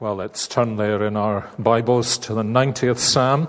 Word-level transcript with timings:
Well, 0.00 0.14
let's 0.14 0.48
turn 0.48 0.76
there 0.76 1.04
in 1.04 1.14
our 1.14 1.46
Bibles 1.58 2.16
to 2.20 2.32
the 2.32 2.42
90th 2.42 2.96
Psalm. 2.96 3.48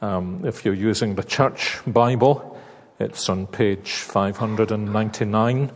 Um, 0.00 0.40
if 0.46 0.64
you're 0.64 0.72
using 0.72 1.16
the 1.16 1.22
church 1.22 1.80
Bible, 1.86 2.58
it's 2.98 3.28
on 3.28 3.46
page 3.46 3.90
599. 3.90 5.70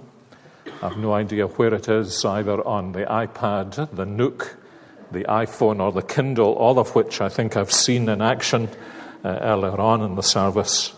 I 0.66 0.88
have 0.88 0.96
no 0.96 1.12
idea 1.12 1.48
where 1.48 1.74
it 1.74 1.86
is, 1.86 2.24
either 2.24 2.66
on 2.66 2.92
the 2.92 3.04
iPad, 3.04 3.94
the 3.94 4.06
Nook, 4.06 4.56
the 5.12 5.24
iPhone, 5.24 5.82
or 5.82 5.92
the 5.92 6.00
Kindle, 6.00 6.54
all 6.54 6.78
of 6.78 6.94
which 6.94 7.20
I 7.20 7.28
think 7.28 7.54
I've 7.54 7.70
seen 7.70 8.08
in 8.08 8.22
action 8.22 8.70
uh, 9.22 9.38
earlier 9.42 9.78
on 9.78 10.00
in 10.00 10.14
the 10.14 10.22
service. 10.22 10.94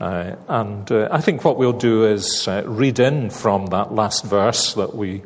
Uh, 0.00 0.36
and 0.48 0.90
uh, 0.90 1.06
I 1.12 1.20
think 1.20 1.44
what 1.44 1.58
we'll 1.58 1.74
do 1.74 2.06
is 2.06 2.48
uh, 2.48 2.62
read 2.64 2.98
in 2.98 3.28
from 3.28 3.66
that 3.66 3.92
last 3.92 4.24
verse 4.24 4.72
that 4.72 4.96
we 4.96 5.20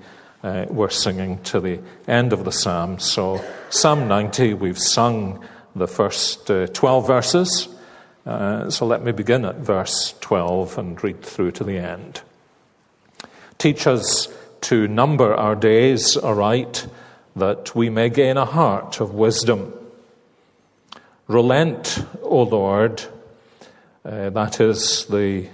uh, 0.46 0.64
we're 0.68 0.88
singing 0.88 1.42
to 1.42 1.58
the 1.58 1.80
end 2.06 2.32
of 2.32 2.44
the 2.44 2.52
psalm. 2.52 3.00
So, 3.00 3.44
Psalm 3.68 4.06
90, 4.06 4.54
we've 4.54 4.78
sung 4.78 5.44
the 5.74 5.88
first 5.88 6.48
uh, 6.48 6.68
12 6.68 7.06
verses. 7.06 7.68
Uh, 8.24 8.70
so, 8.70 8.86
let 8.86 9.02
me 9.02 9.10
begin 9.10 9.44
at 9.44 9.56
verse 9.56 10.14
12 10.20 10.78
and 10.78 11.02
read 11.02 11.20
through 11.22 11.50
to 11.50 11.64
the 11.64 11.78
end. 11.78 12.20
Teach 13.58 13.88
us 13.88 14.28
to 14.60 14.86
number 14.86 15.34
our 15.34 15.56
days 15.56 16.16
aright, 16.16 16.86
that 17.34 17.74
we 17.74 17.90
may 17.90 18.08
gain 18.08 18.36
a 18.36 18.44
heart 18.44 19.00
of 19.00 19.14
wisdom. 19.14 19.72
Relent, 21.26 22.06
O 22.22 22.42
Lord. 22.42 23.02
Uh, 24.04 24.30
that 24.30 24.60
is 24.60 25.06
the 25.06 25.48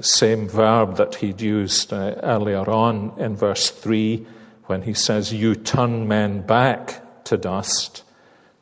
same 0.00 0.48
verb 0.48 0.96
that 0.96 1.16
he'd 1.16 1.40
used 1.40 1.92
uh, 1.92 2.14
earlier 2.22 2.68
on 2.70 3.12
in 3.18 3.34
verse 3.34 3.70
3 3.70 4.24
when 4.66 4.82
he 4.82 4.94
says, 4.94 5.32
You 5.32 5.54
turn 5.54 6.06
men 6.06 6.42
back 6.42 7.24
to 7.24 7.36
dust. 7.36 8.04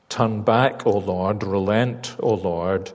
Turn 0.09 0.43
back, 0.43 0.87
O 0.87 0.99
Lord, 0.99 1.43
relent, 1.43 2.17
O 2.21 2.35
Lord. 2.35 2.93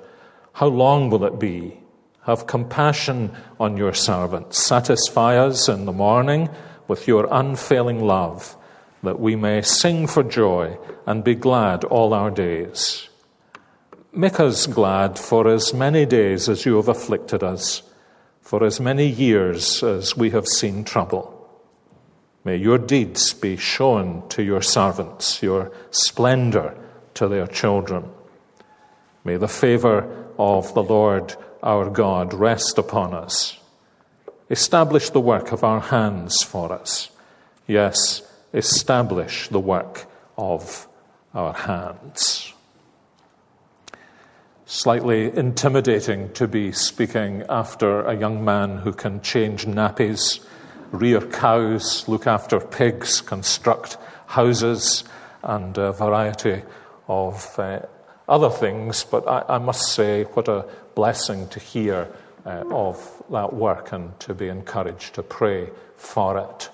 How 0.54 0.68
long 0.68 1.10
will 1.10 1.24
it 1.26 1.40
be? 1.40 1.80
Have 2.24 2.48
compassion 2.48 3.32
on 3.60 3.78
your 3.78 3.94
servants. 3.94 4.58
Satisfy 4.58 5.38
us 5.38 5.70
in 5.70 5.86
the 5.86 5.92
morning 5.92 6.50
with 6.88 7.08
your 7.08 7.28
unfailing 7.32 8.04
love, 8.04 8.58
that 9.04 9.20
we 9.20 9.36
may 9.36 9.62
sing 9.62 10.08
for 10.08 10.24
joy 10.24 10.78
and 11.06 11.24
be 11.24 11.36
glad 11.36 11.84
all 11.84 12.14
our 12.14 12.32
days. 12.32 13.08
Make 14.12 14.40
us 14.40 14.66
glad 14.66 15.20
for 15.20 15.48
as 15.48 15.74
many 15.74 16.06
days 16.06 16.50
as 16.50 16.66
you 16.66 16.78
have 16.78 16.88
afflicted 16.88 17.44
us 17.44 17.84
for 18.46 18.64
as 18.64 18.80
many 18.80 19.08
years 19.08 19.82
as 19.82 20.16
we 20.16 20.30
have 20.30 20.48
seen 20.48 20.84
trouble. 20.84 21.32
May 22.44 22.58
your 22.58 22.78
deeds 22.78 23.34
be 23.34 23.58
shown 23.58 24.30
to 24.30 24.44
your 24.44 24.62
servants, 24.62 25.42
your 25.42 25.72
splendor 25.90 26.78
to 27.16 27.28
their 27.28 27.48
children. 27.48 28.06
May 29.24 29.38
the 29.38 29.48
favor 29.48 30.28
of 30.38 30.72
the 30.76 30.84
Lord 30.84 31.36
our 31.64 31.90
God 31.90 32.36
rest 32.36 32.78
upon 32.78 33.16
us. 33.16 33.58
Establish 34.52 35.10
the 35.10 35.20
work 35.20 35.52
of 35.52 35.64
our 35.64 35.80
hands 35.80 36.44
for 36.44 36.72
us. 36.72 37.10
Yes, 37.66 38.22
establish 38.54 39.48
the 39.48 39.60
work 39.60 40.06
of 40.38 40.88
our 41.34 41.54
hands 41.54 42.54
slightly 44.66 45.36
intimidating 45.36 46.32
to 46.34 46.48
be 46.48 46.72
speaking 46.72 47.44
after 47.50 48.02
a 48.02 48.18
young 48.18 48.44
man 48.44 48.78
who 48.78 48.92
can 48.92 49.22
change 49.22 49.66
nappies, 49.66 50.44
rear 50.92 51.22
cows, 51.22 52.08
look 52.08 52.26
after 52.26 52.60
pigs, 52.60 53.22
construct 53.22 53.98
houses, 54.26 55.04
and 55.44 55.78
a 55.78 55.92
variety 55.92 56.64
of 57.08 57.60
uh, 57.60 57.80
other 58.28 58.50
things. 58.50 59.04
But 59.04 59.28
I, 59.28 59.56
I, 59.56 59.58
must 59.60 59.94
say, 59.94 60.24
what 60.24 60.48
a 60.48 60.66
blessing 60.96 61.48
to 61.50 61.60
hear 61.60 62.08
uh, 62.46 62.64
of 62.72 63.24
that 63.30 63.54
work 63.54 63.92
and 63.92 64.20
to 64.22 64.34
be 64.34 64.48
encouraged 64.48 65.14
to 65.16 65.24
pray 65.24 65.70
for 65.98 66.40
it. 66.40 66.70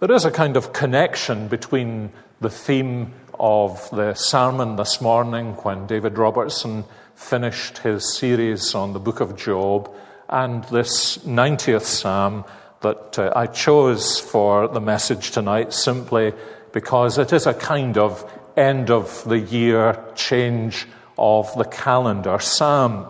There 0.00 0.12
is 0.12 0.24
a 0.24 0.30
kind 0.30 0.56
of 0.56 0.72
connection 0.72 1.48
between 1.48 2.12
the 2.40 2.50
theme 2.50 3.14
of 3.38 3.88
the 3.90 4.14
sermon 4.14 4.76
this 4.76 5.00
morning 5.00 5.52
when 5.62 5.86
David 5.86 6.18
Robertson 6.18 6.84
finished 7.14 7.78
his 7.78 8.16
series 8.16 8.74
on 8.74 8.92
the 8.92 9.00
book 9.00 9.20
of 9.20 9.36
Job 9.36 9.90
and 10.28 10.64
this 10.64 11.18
90th 11.18 11.82
psalm 11.82 12.44
that 12.80 13.18
uh, 13.18 13.32
I 13.36 13.46
chose 13.46 14.18
for 14.18 14.68
the 14.68 14.80
message 14.80 15.30
tonight 15.30 15.72
simply 15.72 16.32
because 16.72 17.18
it 17.18 17.32
is 17.32 17.46
a 17.46 17.54
kind 17.54 17.98
of 17.98 18.30
end 18.56 18.90
of 18.90 19.24
the 19.24 19.38
year 19.38 20.02
change 20.14 20.86
of 21.18 21.54
the 21.56 21.64
calendar 21.64 22.38
psalm. 22.38 23.06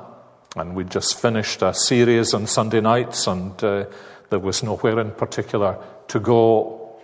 And 0.57 0.75
we 0.75 0.85
just 0.85 1.19
finished 1.19 1.63
a 1.63 1.73
series 1.73 2.35
on 2.35 2.47
Sunday 2.47 2.81
nights 2.81 3.27
and 3.27 3.63
uh, 3.65 3.87
there 4.31 4.39
was 4.39 4.63
nowhere 4.63 5.01
in 5.01 5.13
particular 5.13 5.79
to 6.09 6.21
go. 6.21 6.99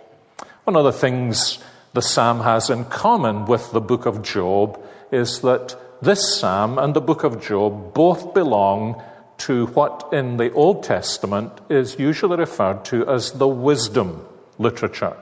One 0.65 0.75
of 0.75 0.83
the 0.83 0.91
things 0.91 1.59
the 1.93 2.01
psalm 2.01 2.41
has 2.41 2.69
in 2.69 2.85
common 2.85 3.45
with 3.45 3.71
the 3.71 3.81
book 3.81 4.05
of 4.05 4.21
Job 4.21 4.79
is 5.11 5.41
that 5.41 5.75
this 6.01 6.39
psalm 6.39 6.77
and 6.77 6.93
the 6.93 7.01
book 7.01 7.23
of 7.23 7.41
Job 7.41 7.93
both 7.93 8.33
belong 8.33 9.01
to 9.39 9.67
what 9.67 10.09
in 10.11 10.37
the 10.37 10.51
Old 10.53 10.83
Testament 10.83 11.51
is 11.69 11.97
usually 11.97 12.37
referred 12.37 12.85
to 12.85 13.07
as 13.07 13.31
the 13.33 13.47
wisdom 13.47 14.25
literature. 14.57 15.15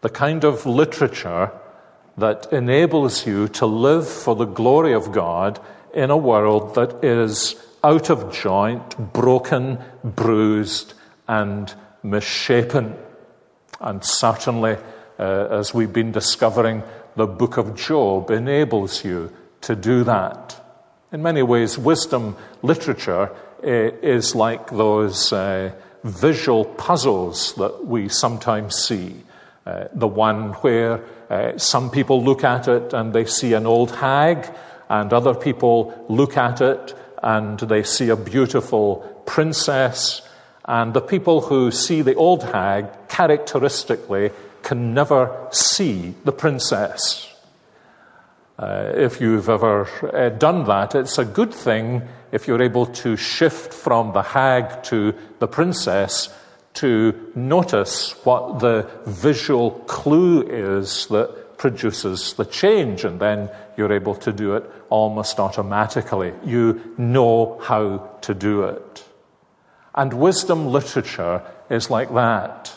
The 0.00 0.08
kind 0.08 0.44
of 0.44 0.66
literature 0.66 1.52
that 2.18 2.52
enables 2.52 3.26
you 3.26 3.48
to 3.48 3.66
live 3.66 4.08
for 4.08 4.34
the 4.34 4.46
glory 4.46 4.94
of 4.94 5.12
God 5.12 5.60
in 5.92 6.10
a 6.10 6.16
world 6.16 6.74
that 6.74 7.04
is 7.04 7.54
out 7.84 8.10
of 8.10 8.32
joint, 8.32 9.12
broken, 9.12 9.78
bruised, 10.02 10.94
and 11.28 11.72
misshapen. 12.02 12.96
And 13.80 14.02
certainly, 14.04 14.76
uh, 15.18 15.48
as 15.50 15.74
we've 15.74 15.92
been 15.92 16.12
discovering, 16.12 16.82
the 17.16 17.26
book 17.26 17.56
of 17.56 17.74
Job 17.74 18.30
enables 18.30 19.04
you 19.04 19.32
to 19.62 19.74
do 19.74 20.04
that. 20.04 20.62
In 21.12 21.22
many 21.22 21.42
ways, 21.42 21.78
wisdom 21.78 22.36
literature 22.62 23.30
uh, 23.62 23.66
is 23.66 24.34
like 24.34 24.70
those 24.70 25.32
uh, 25.32 25.72
visual 26.04 26.64
puzzles 26.64 27.54
that 27.54 27.86
we 27.86 28.08
sometimes 28.08 28.76
see. 28.76 29.22
Uh, 29.66 29.88
the 29.94 30.06
one 30.06 30.52
where 30.62 31.02
uh, 31.30 31.58
some 31.58 31.90
people 31.90 32.22
look 32.22 32.44
at 32.44 32.68
it 32.68 32.92
and 32.92 33.12
they 33.12 33.24
see 33.24 33.54
an 33.54 33.66
old 33.66 33.90
hag, 33.90 34.52
and 34.88 35.12
other 35.12 35.34
people 35.34 36.04
look 36.08 36.36
at 36.36 36.60
it 36.60 36.94
and 37.22 37.58
they 37.58 37.82
see 37.82 38.08
a 38.08 38.16
beautiful 38.16 38.96
princess. 39.26 40.22
And 40.64 40.94
the 40.94 41.00
people 41.00 41.40
who 41.40 41.70
see 41.70 42.02
the 42.02 42.14
old 42.14 42.44
hag 42.44 43.08
characteristically 43.08 44.30
can 44.66 44.94
never 44.94 45.30
see 45.52 46.12
the 46.24 46.32
princess. 46.32 47.32
Uh, 48.58 48.90
if 48.96 49.20
you've 49.20 49.48
ever 49.48 49.86
uh, 50.12 50.28
done 50.30 50.64
that, 50.64 50.96
it's 50.96 51.18
a 51.18 51.24
good 51.24 51.54
thing 51.54 52.02
if 52.32 52.48
you're 52.48 52.60
able 52.60 52.86
to 52.86 53.14
shift 53.14 53.72
from 53.72 54.12
the 54.12 54.22
hag 54.22 54.82
to 54.82 55.14
the 55.38 55.46
princess 55.46 56.34
to 56.74 57.30
notice 57.36 58.12
what 58.24 58.58
the 58.58 58.90
visual 59.06 59.70
clue 59.86 60.42
is 60.42 61.06
that 61.06 61.58
produces 61.58 62.32
the 62.32 62.44
change, 62.44 63.04
and 63.04 63.20
then 63.20 63.48
you're 63.76 63.92
able 63.92 64.16
to 64.16 64.32
do 64.32 64.56
it 64.56 64.68
almost 64.90 65.38
automatically. 65.38 66.32
You 66.44 66.92
know 66.98 67.60
how 67.62 68.18
to 68.22 68.34
do 68.34 68.64
it. 68.64 69.04
And 69.94 70.12
wisdom 70.12 70.66
literature 70.66 71.40
is 71.70 71.88
like 71.88 72.12
that. 72.14 72.75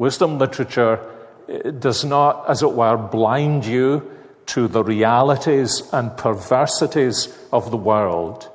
Wisdom 0.00 0.38
literature 0.38 0.98
eh, 1.46 1.72
does 1.72 2.06
not, 2.06 2.48
as 2.48 2.62
it 2.62 2.72
were, 2.72 2.96
blind 2.96 3.66
you 3.66 4.10
to 4.46 4.66
the 4.66 4.82
realities 4.82 5.82
and 5.92 6.16
perversities 6.16 7.28
of 7.52 7.70
the 7.70 7.76
world, 7.76 8.48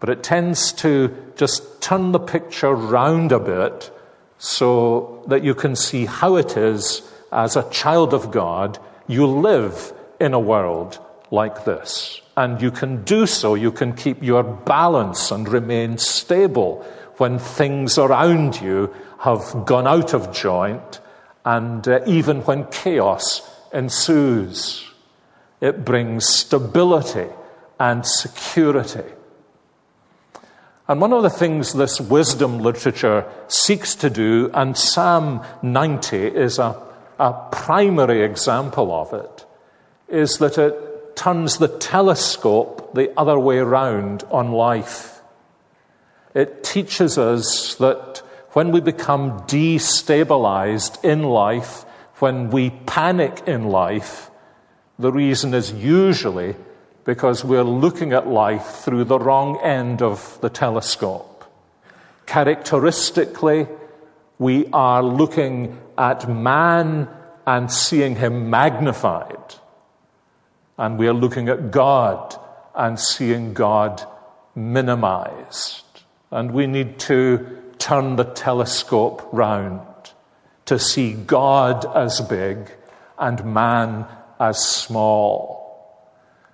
but 0.00 0.08
it 0.08 0.22
tends 0.22 0.72
to 0.72 1.14
just 1.36 1.82
turn 1.82 2.12
the 2.12 2.18
picture 2.18 2.74
round 2.74 3.32
a 3.32 3.38
bit 3.38 3.90
so 4.38 5.22
that 5.26 5.44
you 5.44 5.54
can 5.54 5.76
see 5.76 6.06
how 6.06 6.36
it 6.36 6.56
is 6.56 7.02
as 7.32 7.54
a 7.54 7.68
child 7.68 8.14
of 8.14 8.30
God 8.30 8.78
you 9.08 9.26
live 9.26 9.92
in 10.18 10.32
a 10.32 10.40
world 10.40 10.98
like 11.30 11.66
this. 11.66 12.22
And 12.34 12.62
you 12.62 12.70
can 12.70 13.04
do 13.04 13.26
so, 13.26 13.56
you 13.56 13.72
can 13.72 13.92
keep 13.92 14.22
your 14.22 14.42
balance 14.42 15.30
and 15.30 15.46
remain 15.46 15.98
stable 15.98 16.82
when 17.18 17.38
things 17.38 17.98
around 17.98 18.60
you 18.60 18.94
have 19.20 19.64
gone 19.66 19.86
out 19.86 20.14
of 20.14 20.32
joint, 20.32 21.00
and 21.44 21.86
uh, 21.86 22.00
even 22.06 22.40
when 22.42 22.64
chaos 22.66 23.42
ensues, 23.72 24.84
it 25.60 25.84
brings 25.84 26.28
stability 26.28 27.28
and 27.78 28.06
security. 28.06 29.04
And 30.86 31.00
one 31.00 31.12
of 31.12 31.22
the 31.22 31.30
things 31.30 31.74
this 31.74 32.00
wisdom 32.00 32.60
literature 32.60 33.30
seeks 33.48 33.94
to 33.96 34.08
do, 34.08 34.50
and 34.54 34.76
Psalm 34.76 35.44
90 35.62 36.16
is 36.16 36.58
a 36.58 36.88
a 37.18 37.32
primary 37.50 38.22
example 38.22 38.92
of 38.92 39.12
it 39.12 39.44
is 40.08 40.38
that 40.38 40.56
it 40.56 41.16
turns 41.16 41.58
the 41.58 41.68
telescope 41.68 42.94
the 42.94 43.12
other 43.18 43.38
way 43.38 43.58
around 43.58 44.22
on 44.30 44.52
life. 44.52 45.17
It 46.38 46.62
teaches 46.62 47.18
us 47.18 47.74
that 47.80 48.22
when 48.52 48.70
we 48.70 48.80
become 48.80 49.40
destabilized 49.48 51.04
in 51.04 51.24
life, 51.24 51.82
when 52.20 52.50
we 52.50 52.70
panic 52.70 53.42
in 53.48 53.64
life, 53.64 54.30
the 55.00 55.10
reason 55.10 55.52
is 55.52 55.72
usually 55.72 56.54
because 57.04 57.44
we're 57.44 57.64
looking 57.64 58.12
at 58.12 58.28
life 58.28 58.66
through 58.84 59.02
the 59.02 59.18
wrong 59.18 59.58
end 59.64 60.00
of 60.00 60.38
the 60.40 60.48
telescope. 60.48 61.44
Characteristically, 62.26 63.66
we 64.38 64.68
are 64.72 65.02
looking 65.02 65.76
at 65.98 66.28
man 66.30 67.08
and 67.48 67.68
seeing 67.68 68.14
him 68.14 68.48
magnified. 68.48 69.56
And 70.76 71.00
we 71.00 71.08
are 71.08 71.14
looking 71.14 71.48
at 71.48 71.72
God 71.72 72.36
and 72.76 73.00
seeing 73.00 73.54
God 73.54 74.04
minimized. 74.54 75.87
And 76.30 76.52
we 76.52 76.66
need 76.66 76.98
to 77.00 77.58
turn 77.78 78.16
the 78.16 78.24
telescope 78.24 79.28
round 79.32 79.80
to 80.66 80.78
see 80.78 81.14
God 81.14 81.84
as 81.96 82.20
big 82.20 82.70
and 83.18 83.44
man 83.44 84.06
as 84.38 84.62
small. 84.64 85.58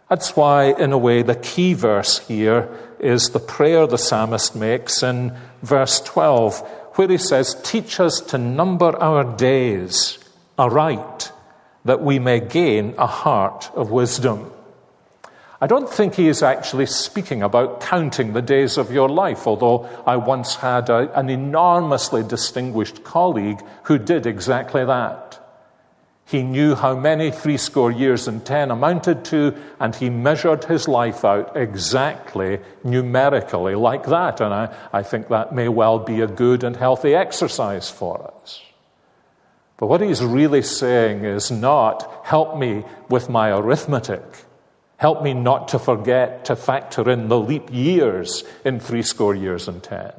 That's 0.09 0.37
why, 0.37 0.67
in 0.67 0.93
a 0.93 0.99
way, 0.99 1.23
the 1.23 1.35
key 1.35 1.75
verse 1.75 2.19
here 2.21 2.69
is 3.01 3.31
the 3.31 3.41
prayer 3.41 3.87
the 3.87 3.99
psalmist 3.99 4.55
makes 4.55 5.03
in 5.03 5.37
verse 5.63 6.01
12, 6.01 6.61
where 6.95 7.09
he 7.09 7.19
says, 7.19 7.61
Teach 7.65 7.99
us 7.99 8.21
to 8.21 8.39
number 8.39 8.97
our 9.03 9.25
days 9.37 10.19
aright, 10.59 11.33
that 11.85 12.01
we 12.01 12.19
may 12.19 12.39
gain 12.41 12.95
a 12.97 13.07
heart 13.07 13.71
of 13.75 13.91
wisdom. 13.91 14.53
I 15.61 15.67
don't 15.67 15.89
think 15.89 16.15
he 16.15 16.29
is 16.29 16.43
actually 16.43 16.87
speaking 16.87 17.43
about 17.43 17.81
counting 17.81 18.33
the 18.33 18.43
days 18.43 18.77
of 18.77 18.93
your 18.93 19.09
life, 19.09 19.47
although 19.47 19.89
I 20.07 20.17
once 20.17 20.57
had 20.57 20.91
a, 20.91 21.17
an 21.19 21.31
enormously 21.31 22.23
distinguished 22.23 23.05
colleague 23.05 23.61
who 23.85 23.99
did 23.99 24.27
exactly 24.27 24.85
that. 24.85 25.41
He 26.27 26.43
knew 26.43 26.75
how 26.75 26.97
many 26.97 27.31
threescore 27.31 27.93
years 27.93 28.27
and 28.27 28.45
ten 28.45 28.71
amounted 28.71 29.27
to, 29.27 29.55
and 29.79 29.95
he 29.95 30.11
measured 30.11 30.65
his 30.65 30.89
life 30.89 31.25
out 31.25 31.57
exactly 31.57 32.61
numerically 32.83 33.75
like 33.75 34.07
that. 34.07 34.41
And 34.41 34.53
I, 34.53 34.75
I 34.93 35.03
think 35.03 35.29
that 35.29 35.55
may 35.55 35.69
well 35.69 35.99
be 35.99 36.23
a 36.23 36.27
good 36.27 36.65
and 36.65 36.75
healthy 36.75 37.15
exercise 37.15 37.91
for 37.91 38.33
us. 38.43 38.63
But 39.77 39.89
what 39.89 40.01
he's 40.01 40.25
really 40.25 40.63
saying 40.63 41.25
is 41.25 41.51
not, 41.51 42.25
help 42.25 42.57
me 42.57 42.85
with 43.11 43.29
my 43.29 43.51
arithmetic. 43.51 44.23
Help 45.05 45.23
me 45.23 45.35
not 45.35 45.69
to 45.69 45.79
forget 45.79 46.47
to 46.47 46.57
factor 46.57 47.11
in 47.11 47.29
the 47.29 47.39
leap 47.39 47.69
years 47.71 48.43
in 48.65 48.81
threescore 48.81 49.35
years 49.35 49.69
and 49.69 49.83
ten. 49.83 50.15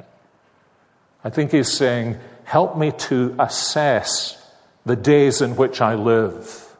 I 1.24 1.32
think 1.32 1.50
he's 1.50 1.72
saying, 1.74 2.20
help 2.44 2.78
me 2.78 2.92
to 3.10 3.36
assess 3.40 4.38
the 4.86 4.96
days 4.96 5.42
in 5.42 5.56
which 5.56 5.82
I 5.82 5.96
live. 5.96 6.78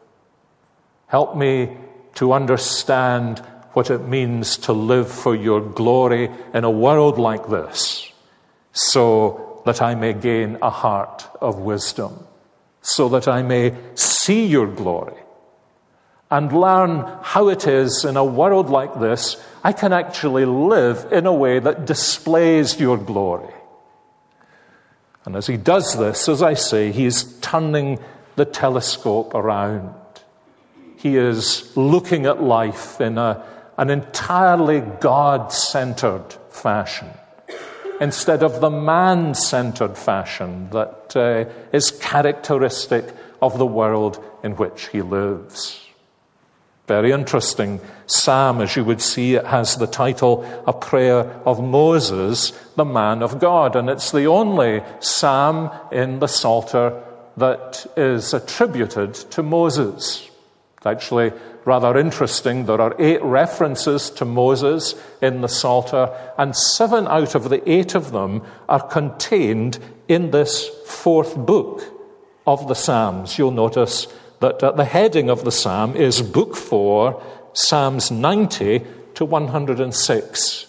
Help 1.08 1.36
me 1.36 1.76
to 2.14 2.32
understand 2.32 3.40
what 3.74 3.90
it 3.90 4.08
means 4.08 4.58
to 4.58 4.74
live 4.74 5.12
for 5.12 5.34
your 5.34 5.60
glory 5.60 6.30
in 6.54 6.64
a 6.64 6.70
world 6.70 7.18
like 7.18 7.50
this, 7.50 8.12
so 8.72 9.64
that 9.66 9.82
I 9.82 9.96
may 9.96 10.14
gain 10.14 10.60
a 10.62 10.70
heart 10.70 11.28
of 11.42 11.58
wisdom, 11.58 12.24
so 12.84 13.10
that 13.10 13.28
I 13.28 13.42
may 13.42 13.76
see 13.96 14.46
your 14.46 14.68
glory 14.68 15.25
and 16.32 16.52
learn 16.52 17.06
how 17.22 17.50
it 17.50 17.68
is 17.68 18.04
in 18.04 18.18
a 18.18 18.26
world 18.26 18.70
like 18.70 19.00
this 19.00 19.38
I 19.64 19.74
can 19.74 19.94
actually 19.94 20.46
live 20.46 21.12
in 21.12 21.26
a 21.26 21.34
way 21.34 21.58
that 21.58 21.86
displays 21.86 22.80
your 22.80 22.98
glory. 22.98 23.54
And 25.26 25.36
as 25.36 25.48
he 25.48 25.58
does 25.58 25.98
this, 25.98 26.30
as 26.30 26.44
I 26.44 26.54
say, 26.54 26.92
he 26.92 27.06
is 27.06 27.40
turning 27.40 27.98
the 28.36 28.46
telescope 28.46 29.34
around. 29.34 29.96
He 30.98 31.18
is 31.18 31.76
looking 31.76 32.28
at 32.28 32.44
life 32.44 33.02
in 33.02 33.18
a, 33.18 33.44
an 33.78 33.90
entirely 33.90 34.82
God 34.82 35.52
centered 35.52 36.32
fashion 36.52 37.10
instead 38.00 38.44
of 38.44 38.62
the 38.62 38.70
man 38.70 39.34
centered 39.34 39.98
fashion 39.98 40.70
that 40.72 41.16
uh, 41.16 41.46
is 41.72 41.92
characteristic 41.92 43.06
of 43.42 43.58
the 43.58 43.66
world 43.66 44.24
in 44.44 44.56
which 44.58 44.90
he 44.90 45.02
lives. 45.02 45.85
Very 46.88 47.12
interesting 47.12 47.80
psalm, 48.06 48.62
as 48.62 48.76
you 48.76 48.84
would 48.84 49.02
see, 49.02 49.34
it 49.34 49.46
has 49.46 49.76
the 49.78 49.88
title, 49.88 50.44
A 50.68 50.74
Prayer 50.74 51.22
of 51.44 51.64
Moses, 51.64 52.52
the 52.76 52.86
Man 52.86 53.24
of 53.24 53.40
God. 53.40 53.76
And 53.76 53.90
it's 53.90 54.12
the 54.12 54.26
only 54.26 54.84
psalm 55.00 55.72
in 55.92 56.20
the 56.20 56.28
Psalter 56.28 57.02
that 57.38 57.88
is 57.98 58.34
attributed 58.34 59.16
to 59.16 59.42
Moses. 59.42 60.30
It's 60.78 60.86
actually 60.86 61.34
rather 61.66 61.98
interesting. 61.98 62.68
There 62.68 62.80
are 62.80 62.96
eight 63.00 63.24
references 63.24 64.12
to 64.12 64.26
Moses 64.26 64.94
in 65.24 65.42
the 65.42 65.48
Psalter, 65.48 66.16
and 66.38 66.56
seven 66.56 67.08
out 67.08 67.34
of 67.34 67.50
the 67.50 67.68
eight 67.68 67.96
of 67.96 68.12
them 68.12 68.44
are 68.70 68.88
contained 68.88 69.80
in 70.08 70.30
this 70.30 70.70
fourth 70.86 71.36
book 71.36 71.82
of 72.46 72.68
the 72.68 72.76
Psalms. 72.76 73.40
You'll 73.40 73.50
notice 73.50 74.06
that 74.40 74.60
the 74.60 74.86
heading 74.86 75.30
of 75.30 75.44
the 75.44 75.52
psalm 75.52 75.96
is 75.96 76.22
Book 76.22 76.56
4, 76.56 77.22
Psalms 77.54 78.12
90 78.12 78.82
to 79.16 79.26
106. 79.26 80.66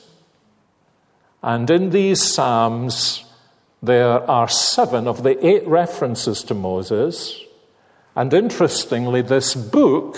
And 1.43 1.71
in 1.71 1.91
these 1.91 2.23
psalms, 2.23 3.25
there 3.83 4.29
are 4.31 4.49
seven 4.49 5.07
of 5.07 5.23
the 5.23 5.45
eight 5.47 5.67
references 5.67 6.43
to 6.45 6.55
Moses. 6.55 7.41
And 8.15 8.33
interestingly, 8.33 9.23
this 9.23 9.55
book, 9.55 10.17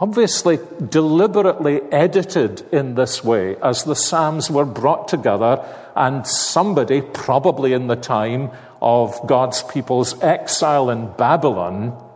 obviously 0.00 0.58
deliberately 0.88 1.82
edited 1.92 2.62
in 2.72 2.94
this 2.94 3.22
way, 3.22 3.56
as 3.56 3.84
the 3.84 3.94
Psalms 3.94 4.50
were 4.50 4.64
brought 4.64 5.08
together, 5.08 5.64
and 5.94 6.26
somebody, 6.26 7.02
probably 7.02 7.72
in 7.72 7.88
the 7.88 7.96
time 7.96 8.50
of 8.80 9.26
God's 9.26 9.62
people's 9.64 10.20
exile 10.22 10.90
in 10.90 11.12
Babylon, 11.12 12.07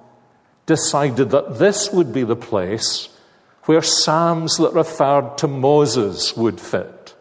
decided 0.67 1.31
that 1.31 1.59
this 1.59 1.93
would 1.93 2.13
be 2.13 2.23
the 2.23 2.37
place 2.37 3.09
where 3.65 3.83
Psalms 3.83 4.57
that 4.57 4.73
referred 4.73 5.39
to 5.39 5.49
Moses 5.49 6.37
would 6.37 6.61
fit. 6.61 7.15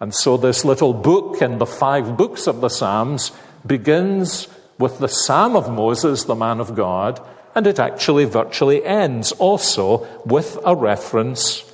And 0.00 0.14
so 0.14 0.36
this 0.36 0.64
little 0.64 0.94
book 0.94 1.40
in 1.42 1.58
the 1.58 1.66
five 1.66 2.16
books 2.16 2.46
of 2.46 2.60
the 2.60 2.68
Psalms 2.68 3.32
begins 3.64 4.48
with 4.78 4.98
the 4.98 5.08
Psalm 5.08 5.54
of 5.54 5.70
Moses, 5.70 6.24
the 6.24 6.34
man 6.34 6.58
of 6.58 6.74
God, 6.74 7.20
and 7.54 7.66
it 7.66 7.78
actually 7.78 8.24
virtually 8.24 8.84
ends 8.84 9.32
also 9.32 10.06
with 10.24 10.58
a 10.64 10.74
reference 10.74 11.70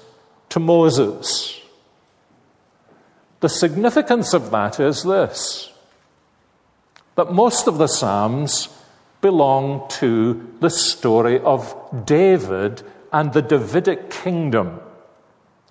to 0.51 0.61
Moses. 0.61 1.61
The 3.41 3.49
significance 3.49 4.35
of 4.35 4.51
that 4.51 4.81
is 4.81 5.05
this 5.05 5.73
that 7.15 7.33
most 7.33 7.67
of 7.67 7.79
the 7.79 7.89
Psalms 7.89 8.69
belong 9.21 9.89
to 9.89 10.57
the 10.61 10.71
story 10.71 11.39
of 11.41 11.75
David 12.05 12.83
and 13.13 13.33
the 13.33 13.43
Davidic 13.43 14.11
kingdom 14.11 14.81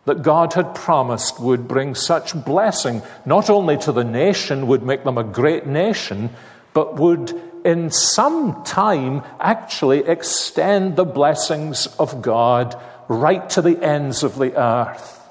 that 0.06 0.22
God 0.22 0.54
had 0.54 0.74
promised 0.74 1.40
would 1.40 1.68
bring 1.68 1.94
such 1.94 2.34
blessing, 2.46 3.02
not 3.26 3.50
only 3.50 3.78
to 3.80 3.92
the 3.92 4.06
nation, 4.06 4.68
would 4.68 4.82
make 4.82 5.04
them 5.04 5.18
a 5.18 5.24
great 5.24 5.68
nation, 5.68 6.30
but 6.74 6.96
would 6.96 7.34
in 7.66 7.92
some 7.92 8.64
time 8.64 9.22
actually 9.40 10.00
extend 10.08 10.96
the 10.96 11.06
blessings 11.06 11.88
of 12.00 12.22
God 12.22 12.80
right 13.10 13.50
to 13.50 13.62
the 13.62 13.84
ends 13.84 14.24
of 14.24 14.38
the 14.38 14.56
earth. 14.56 15.22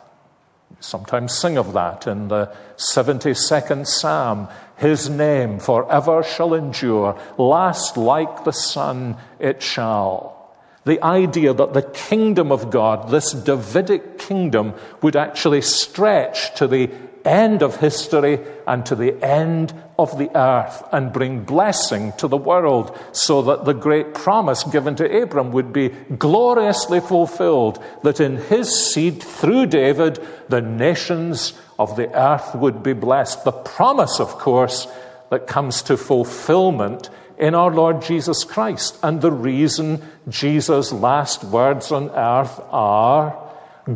Sometimes 0.80 1.32
sing 1.32 1.56
of 1.56 1.72
that 1.72 2.06
in 2.06 2.28
the 2.28 2.54
72nd 2.76 3.86
Psalm. 3.86 4.48
His 4.76 5.08
name 5.08 5.58
forever 5.58 6.22
shall 6.22 6.54
endure, 6.54 7.18
last 7.38 7.96
like 7.96 8.44
the 8.44 8.52
sun 8.52 9.16
it 9.38 9.62
shall. 9.62 10.36
The 10.84 11.02
idea 11.02 11.52
that 11.52 11.72
the 11.72 11.82
kingdom 11.82 12.52
of 12.52 12.70
God, 12.70 13.08
this 13.08 13.32
Davidic 13.32 14.18
kingdom, 14.18 14.74
would 15.02 15.16
actually 15.16 15.62
stretch 15.62 16.54
to 16.56 16.68
the 16.68 16.90
end 17.26 17.62
of 17.62 17.76
history 17.76 18.38
and 18.66 18.86
to 18.86 18.94
the 18.94 19.22
end 19.24 19.74
of 19.98 20.16
the 20.18 20.34
earth 20.36 20.82
and 20.92 21.12
bring 21.12 21.44
blessing 21.44 22.12
to 22.18 22.28
the 22.28 22.36
world 22.36 22.96
so 23.12 23.42
that 23.42 23.64
the 23.64 23.72
great 23.72 24.14
promise 24.14 24.62
given 24.64 24.94
to 24.96 25.22
Abram 25.22 25.52
would 25.52 25.72
be 25.72 25.88
gloriously 25.88 27.00
fulfilled, 27.00 27.82
that 28.02 28.20
in 28.20 28.36
his 28.36 28.92
seed, 28.92 29.22
through 29.22 29.66
David, 29.66 30.24
the 30.48 30.60
nations 30.60 31.58
of 31.78 31.96
the 31.96 32.12
earth 32.16 32.54
would 32.54 32.82
be 32.82 32.92
blessed. 32.92 33.44
The 33.44 33.52
promise, 33.52 34.20
of 34.20 34.28
course, 34.38 34.86
that 35.30 35.46
comes 35.46 35.82
to 35.82 35.96
fulfillment 35.96 37.10
in 37.38 37.54
our 37.54 37.70
Lord 37.70 38.02
Jesus 38.02 38.44
Christ. 38.44 38.98
And 39.02 39.20
the 39.20 39.32
reason 39.32 40.02
Jesus' 40.28 40.92
last 40.92 41.44
words 41.44 41.92
on 41.92 42.10
earth 42.10 42.60
are 42.70 43.42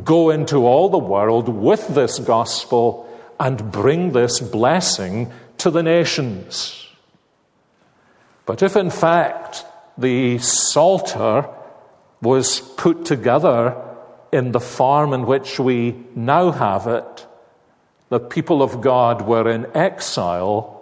go 0.04 0.30
into 0.30 0.66
all 0.66 0.88
the 0.88 0.98
world 0.98 1.48
with 1.48 1.88
this 1.88 2.18
gospel 2.18 3.06
and 3.40 3.72
bring 3.72 4.12
this 4.12 4.38
blessing 4.38 5.32
to 5.56 5.70
the 5.70 5.82
nations. 5.82 6.86
But 8.44 8.62
if 8.62 8.76
in 8.76 8.90
fact 8.90 9.64
the 9.96 10.38
Psalter 10.38 11.48
was 12.20 12.60
put 12.60 13.06
together 13.06 13.74
in 14.30 14.52
the 14.52 14.60
form 14.60 15.14
in 15.14 15.24
which 15.24 15.58
we 15.58 15.96
now 16.14 16.50
have 16.50 16.86
it, 16.86 17.26
the 18.10 18.20
people 18.20 18.62
of 18.62 18.82
God 18.82 19.22
were 19.22 19.48
in 19.48 19.66
exile 19.74 20.76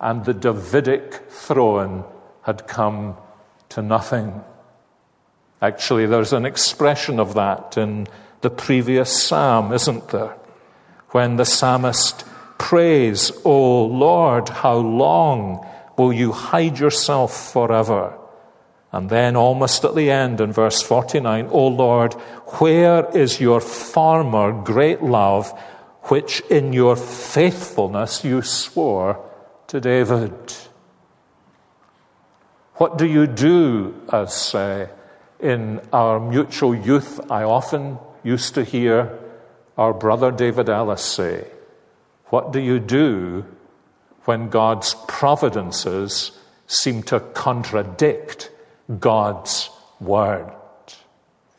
and 0.00 0.24
the 0.24 0.34
Davidic 0.34 1.14
throne 1.30 2.04
had 2.42 2.68
come 2.68 3.16
to 3.70 3.82
nothing. 3.82 4.44
Actually, 5.60 6.06
there's 6.06 6.32
an 6.32 6.46
expression 6.46 7.18
of 7.18 7.34
that 7.34 7.76
in 7.76 8.06
the 8.42 8.50
previous 8.50 9.10
psalm, 9.10 9.72
isn't 9.72 10.08
there? 10.10 10.36
When 11.10 11.36
the 11.36 11.44
psalmist 11.44 12.24
prays, 12.58 13.32
O 13.44 13.84
Lord, 13.86 14.48
how 14.48 14.76
long 14.76 15.66
will 15.96 16.12
you 16.12 16.32
hide 16.32 16.78
yourself 16.78 17.52
forever? 17.52 18.14
And 18.92 19.10
then, 19.10 19.36
almost 19.36 19.84
at 19.84 19.94
the 19.94 20.10
end, 20.10 20.40
in 20.40 20.52
verse 20.52 20.82
49, 20.82 21.48
O 21.50 21.68
Lord, 21.68 22.14
where 22.58 23.08
is 23.16 23.40
your 23.40 23.60
former 23.60 24.52
great 24.52 25.02
love, 25.02 25.52
which 26.04 26.40
in 26.48 26.72
your 26.72 26.96
faithfulness 26.96 28.24
you 28.24 28.40
swore 28.42 29.22
to 29.66 29.80
David? 29.80 30.32
What 32.74 32.96
do 32.96 33.06
you 33.06 33.26
do 33.26 33.94
as 34.10 34.54
uh, 34.54 34.88
in 35.40 35.80
our 35.92 36.18
mutual 36.18 36.74
youth? 36.74 37.20
I 37.30 37.42
often 37.42 37.98
used 38.22 38.54
to 38.54 38.64
hear 38.64 39.18
our 39.78 39.94
brother 39.94 40.32
David 40.32 40.68
Ellis 40.68 41.02
say, 41.02 41.46
What 42.26 42.52
do 42.52 42.58
you 42.60 42.80
do 42.80 43.46
when 44.24 44.50
God's 44.50 44.94
providences 45.06 46.32
seem 46.66 47.04
to 47.04 47.20
contradict 47.20 48.50
God's 48.98 49.70
word? 50.00 50.52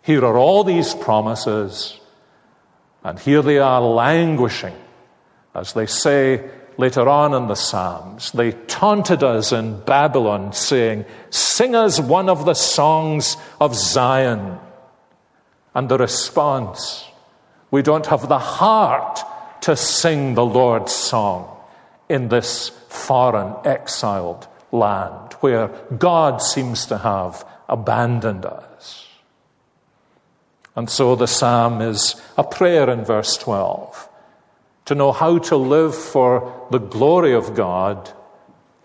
Here 0.04 0.24
are 0.26 0.38
all 0.38 0.64
these 0.64 0.94
promises, 0.94 1.98
and 3.04 3.18
here 3.18 3.42
they 3.42 3.58
are 3.58 3.82
languishing, 3.82 4.76
as 5.56 5.74
they 5.74 5.86
say 5.86 6.50
later 6.78 7.08
on 7.08 7.34
in 7.34 7.48
the 7.48 7.56
Psalms. 7.56 8.32
They 8.34 8.52
taunted 8.52 9.24
us 9.24 9.52
in 9.52 9.80
Babylon, 9.82 10.52
saying, 10.52 11.06
Sing 11.30 11.74
us 11.74 12.00
one 12.00 12.28
of 12.28 12.46
the 12.46 12.54
songs 12.54 13.38
of 13.62 13.76
Zion. 13.76 14.60
And 15.76 15.88
the 15.88 15.98
response, 15.98 17.06
we 17.72 17.82
don't 17.82 18.08
have 18.08 18.28
the 18.28 18.40
heart 18.40 19.20
to 19.62 19.76
sing 19.76 20.36
the 20.36 20.46
Lord's 20.46 20.94
song 20.94 21.56
in 22.08 22.30
this 22.30 22.70
foreign, 22.88 23.56
exiled 23.66 24.48
land 24.72 25.34
where 25.42 25.68
God 25.98 26.42
seems 26.42 26.86
to 26.88 26.98
have 26.98 27.46
abandoned 27.68 28.46
us. 28.46 29.08
And 30.76 30.90
so 30.90 31.16
the 31.16 31.28
psalm 31.28 31.82
is 31.82 32.16
a 32.38 32.44
prayer 32.44 32.90
in 32.90 33.04
verse 33.04 33.38
12 33.38 34.10
to 34.86 34.96
know 34.96 35.12
how 35.12 35.38
to 35.38 35.56
live 35.56 35.96
for 35.96 36.68
the 36.72 36.80
glory 36.80 37.34
of 37.34 37.54
God 37.54 38.12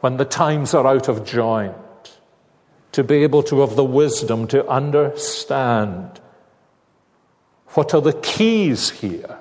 when 0.00 0.18
the 0.18 0.24
times 0.26 0.74
are 0.74 0.86
out 0.86 1.08
of 1.08 1.24
joint, 1.24 1.74
to 2.92 3.02
be 3.02 3.22
able 3.22 3.42
to 3.44 3.60
have 3.60 3.74
the 3.74 3.84
wisdom 3.84 4.46
to 4.48 4.68
understand 4.68 6.20
what 7.74 7.92
are 7.92 8.00
the 8.00 8.12
keys 8.12 8.90
here. 8.90 9.38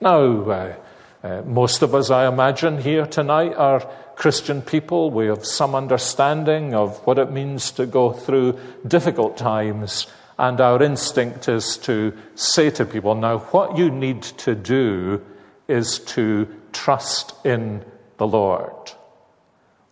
Now, 0.00 0.20
uh, 0.20 0.74
uh, 1.22 1.42
most 1.42 1.82
of 1.82 1.94
us, 1.94 2.10
I 2.10 2.26
imagine, 2.26 2.78
here 2.78 3.06
tonight 3.06 3.54
are 3.54 3.80
Christian 4.16 4.60
people. 4.60 5.10
We 5.10 5.26
have 5.26 5.46
some 5.46 5.74
understanding 5.74 6.74
of 6.74 6.98
what 7.06 7.18
it 7.18 7.30
means 7.30 7.70
to 7.72 7.86
go 7.86 8.12
through 8.12 8.58
difficult 8.86 9.36
times. 9.36 10.06
And 10.38 10.60
our 10.60 10.82
instinct 10.82 11.48
is 11.48 11.76
to 11.78 12.16
say 12.34 12.70
to 12.70 12.84
people, 12.84 13.14
now, 13.14 13.38
what 13.38 13.78
you 13.78 13.90
need 13.90 14.22
to 14.22 14.54
do 14.54 15.24
is 15.68 15.98
to 16.00 16.48
trust 16.72 17.34
in 17.44 17.84
the 18.18 18.26
Lord. 18.26 18.92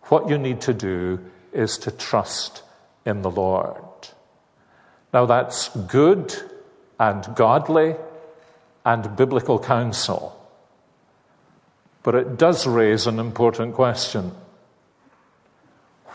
What 0.03 0.29
you 0.29 0.37
need 0.37 0.61
to 0.61 0.73
do 0.73 1.19
is 1.51 1.77
to 1.79 1.91
trust 1.91 2.61
in 3.05 3.21
the 3.21 3.31
Lord. 3.31 3.83
Now, 5.13 5.25
that's 5.25 5.69
good 5.87 6.35
and 6.99 7.35
godly 7.35 7.95
and 8.85 9.15
biblical 9.15 9.59
counsel. 9.59 10.31
But 12.03 12.15
it 12.15 12.37
does 12.37 12.67
raise 12.67 13.07
an 13.07 13.19
important 13.19 13.73
question. 13.73 14.31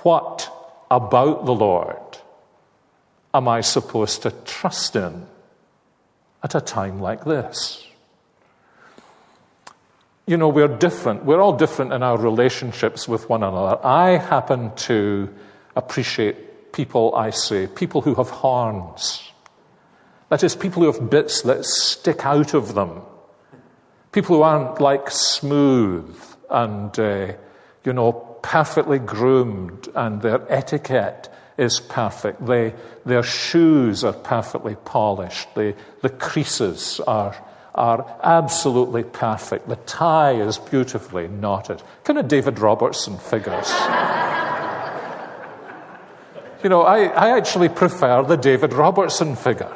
What 0.03 0.51
about 0.91 1.47
the 1.47 1.55
Lord 1.55 1.97
am 3.33 3.49
I 3.49 3.61
supposed 3.61 4.23
to 4.23 4.31
trust 4.31 4.97
in 4.97 5.27
at 6.43 6.55
a 6.55 6.61
time 6.61 7.01
like 7.01 7.25
this? 7.25 7.87
you 10.31 10.37
know, 10.37 10.49
we're 10.49 10.69
different. 10.69 11.25
We're 11.25 11.41
all 11.41 11.57
different 11.57 11.93
in 11.93 12.05
our 12.05 12.17
relationships 12.17 13.09
with 13.09 13.29
one 13.29 13.43
another. 13.43 13.85
I 13.85 14.11
happen 14.11 14.73
to 14.87 15.29
appreciate 15.75 16.73
people, 16.73 17.17
I 17.17 17.31
say, 17.31 17.67
people 17.67 18.01
who 18.01 18.15
have 18.15 18.31
horns. 18.31 19.30
That 20.31 20.43
is, 20.43 20.57
people 20.57 20.83
who 20.83 20.93
have 20.93 21.11
bits 21.11 21.43
that 21.43 21.65
stick 21.65 22.25
out 22.25 22.55
of 22.55 22.75
them. 22.75 23.03
People 24.13 24.37
who 24.37 24.43
aren't 24.43 24.81
like 24.81 25.11
smooth 25.11 26.17
and, 26.49 26.99
uh, 26.99 27.33
you 27.85 27.93
know, 27.93 28.13
perfectly 28.43 28.99
groomed 28.99 29.89
and 29.95 30.23
their 30.23 30.41
etiquette 30.51 31.29
is 31.59 31.81
perfect. 31.81 32.47
They, 32.47 32.75
their 33.05 33.23
shoes 33.23 34.05
are 34.05 34.13
perfectly 34.13 34.77
polished. 34.77 35.55
The, 35.55 35.75
the 36.01 36.09
creases 36.09 37.01
are 37.07 37.37
are 37.75 38.19
absolutely 38.23 39.05
perfect. 39.05 39.69
The 39.69 39.77
tie 39.77 40.33
is 40.33 40.59
beautifully 40.59 41.29
knotted. 41.29 41.83
Kind 42.05 42.19
of 42.19 42.29
David 42.29 42.59
Robertson 42.59 43.17
figures. 43.17 43.71
you 46.65 46.69
know, 46.69 46.83
I, 46.83 47.05
I 47.05 47.37
actually 47.37 47.69
prefer 47.69 48.25
the 48.25 48.37
David 48.37 48.73
Robertson 48.73 49.37
figure. 49.37 49.73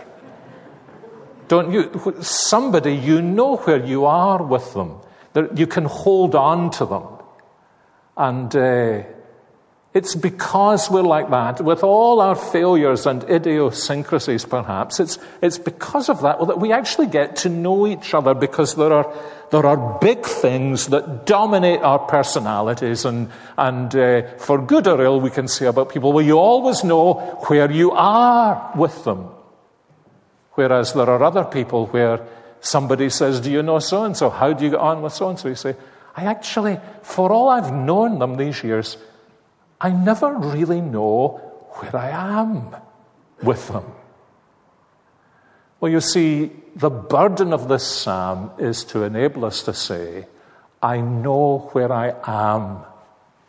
Don't 1.55 1.71
you? 1.71 2.17
Somebody, 2.21 2.97
you 2.97 3.23
know 3.23 3.59
where 3.59 3.79
you 3.79 4.07
are 4.07 4.43
with 4.43 4.75
them. 4.75 4.99
That 5.35 5.57
you 5.57 5.69
can 5.69 5.85
hold 5.85 6.35
on 6.35 6.71
to 6.71 6.85
them. 6.85 7.05
And 8.17 8.57
uh, 8.57 9.05
it's 9.93 10.17
because 10.17 10.91
we're 10.91 11.03
like 11.03 11.31
that, 11.31 11.61
with 11.61 11.85
all 11.85 12.21
our 12.21 12.35
failures 12.35 13.07
and 13.07 13.23
idiosyncrasies, 13.31 14.45
perhaps, 14.45 14.99
it's, 14.99 15.21
it's 15.41 15.59
because 15.59 16.09
of 16.09 16.23
that 16.23 16.45
that 16.45 16.59
we 16.59 16.73
actually 16.73 17.07
get 17.07 17.37
to 17.37 17.49
know 17.49 17.87
each 17.87 18.15
other 18.15 18.35
because 18.35 18.75
there 18.75 18.93
are, 18.93 19.07
there 19.53 19.65
are 19.65 19.99
big 20.01 20.27
things 20.27 20.89
that 20.89 21.25
dominate 21.25 21.83
our 21.83 22.01
personalities, 22.01 23.05
and, 23.05 23.31
and 23.57 23.95
uh, 23.95 24.23
for 24.39 24.61
good 24.61 24.89
or 24.89 25.01
ill, 25.01 25.21
we 25.21 25.31
can 25.31 25.47
say 25.47 25.67
about 25.67 25.91
people, 25.91 26.13
well, 26.13 26.25
you 26.25 26.37
always 26.37 26.83
know 26.83 27.15
where 27.47 27.71
you 27.71 27.93
are 27.93 28.73
with 28.75 29.05
them. 29.05 29.29
Whereas 30.55 30.93
there 30.93 31.09
are 31.09 31.23
other 31.23 31.45
people 31.45 31.87
where 31.87 32.21
somebody 32.61 33.11
says, 33.11 33.41
Do 33.41 33.51
you 33.51 33.63
know 33.63 33.79
so 33.79 34.05
and 34.05 34.17
so? 34.17 34.31
How 34.31 34.53
do 34.53 34.65
you 34.65 34.71
get 34.71 34.81
on 34.81 35.03
with 35.03 35.13
so 35.13 35.29
and 35.29 35.39
so? 35.39 35.49
You 35.49 35.55
say, 35.55 35.77
I 36.17 36.25
actually, 36.25 36.79
for 37.03 37.33
all 37.33 37.49
I've 37.49 37.73
known 37.73 38.19
them 38.19 38.37
these 38.37 38.63
years, 38.63 38.97
I 39.81 39.91
never 39.91 40.33
really 40.33 40.81
know 40.81 41.41
where 41.73 41.97
I 41.97 42.11
am 42.41 42.75
with 43.43 43.69
them. 43.69 43.85
Well, 45.81 45.91
you 45.91 46.01
see, 46.01 46.53
the 46.77 46.91
burden 46.91 47.53
of 47.53 47.69
this 47.69 47.85
psalm 47.85 48.53
is 48.59 48.85
to 48.85 49.03
enable 49.03 49.45
us 49.45 49.63
to 49.65 49.75
say, 49.75 50.27
I 50.83 51.01
know 51.01 51.71
where 51.73 51.93
I 51.93 52.15
am 52.25 52.85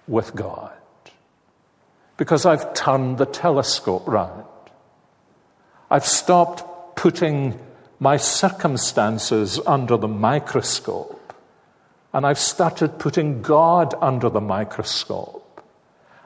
with 0.08 0.36
God. 0.36 0.72
Because 2.18 2.46
I've 2.46 2.74
turned 2.74 3.18
the 3.18 3.26
telescope 3.26 4.08
round. 4.08 4.46
I've 5.90 6.06
stopped 6.06 6.64
putting 6.96 7.60
my 8.00 8.18
circumstances 8.18 9.60
under 9.66 9.98
the 9.98 10.08
microscope. 10.08 11.34
And 12.14 12.26
I've 12.26 12.40
started 12.40 13.00
putting 13.00 13.42
God 13.42 13.94
under 14.02 14.30
the 14.30 14.42
microscope. 14.42 15.42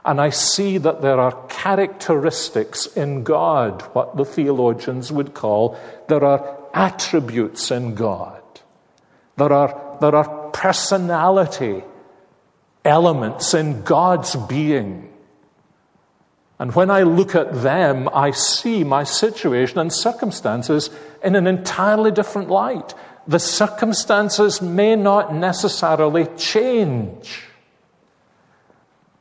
And 0.05 0.21
I 0.21 0.29
see 0.29 0.77
that 0.77 1.01
there 1.01 1.19
are 1.19 1.45
characteristics 1.49 2.85
in 2.85 3.23
God, 3.23 3.81
what 3.93 4.15
the 4.15 4.25
theologians 4.25 5.11
would 5.11 5.33
call, 5.33 5.77
there 6.07 6.23
are 6.23 6.57
attributes 6.73 7.71
in 7.71 7.95
God. 7.95 8.41
There 9.38 9.51
are, 9.51 9.97
there 9.99 10.15
are 10.15 10.49
personality 10.51 11.83
elements 12.85 13.53
in 13.53 13.83
God's 13.83 14.35
being 14.35 15.11
And 16.60 16.75
when 16.75 16.92
I 16.92 17.04
look 17.04 17.36
at 17.36 17.62
them, 17.63 18.10
I 18.13 18.32
see 18.32 18.84
my 18.84 19.06
situation 19.06 19.80
and 19.80 19.92
circumstances 19.92 20.89
in 21.24 21.36
an 21.36 21.48
entirely 21.48 22.12
different 22.12 22.50
light. 22.50 22.94
The 23.28 23.39
circumstances 23.39 24.62
may 24.62 24.98
not 24.98 25.34
necessarily 25.34 26.25
change. 26.36 27.44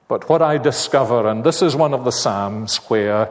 But 0.09 0.29
what 0.29 0.43
I 0.43 0.59
discover, 0.59 1.29
and 1.29 1.45
this 1.45 1.63
is 1.63 1.77
one 1.77 1.95
of 1.95 2.05
the 2.05 2.11
Psalms 2.11 2.79
where 2.89 3.31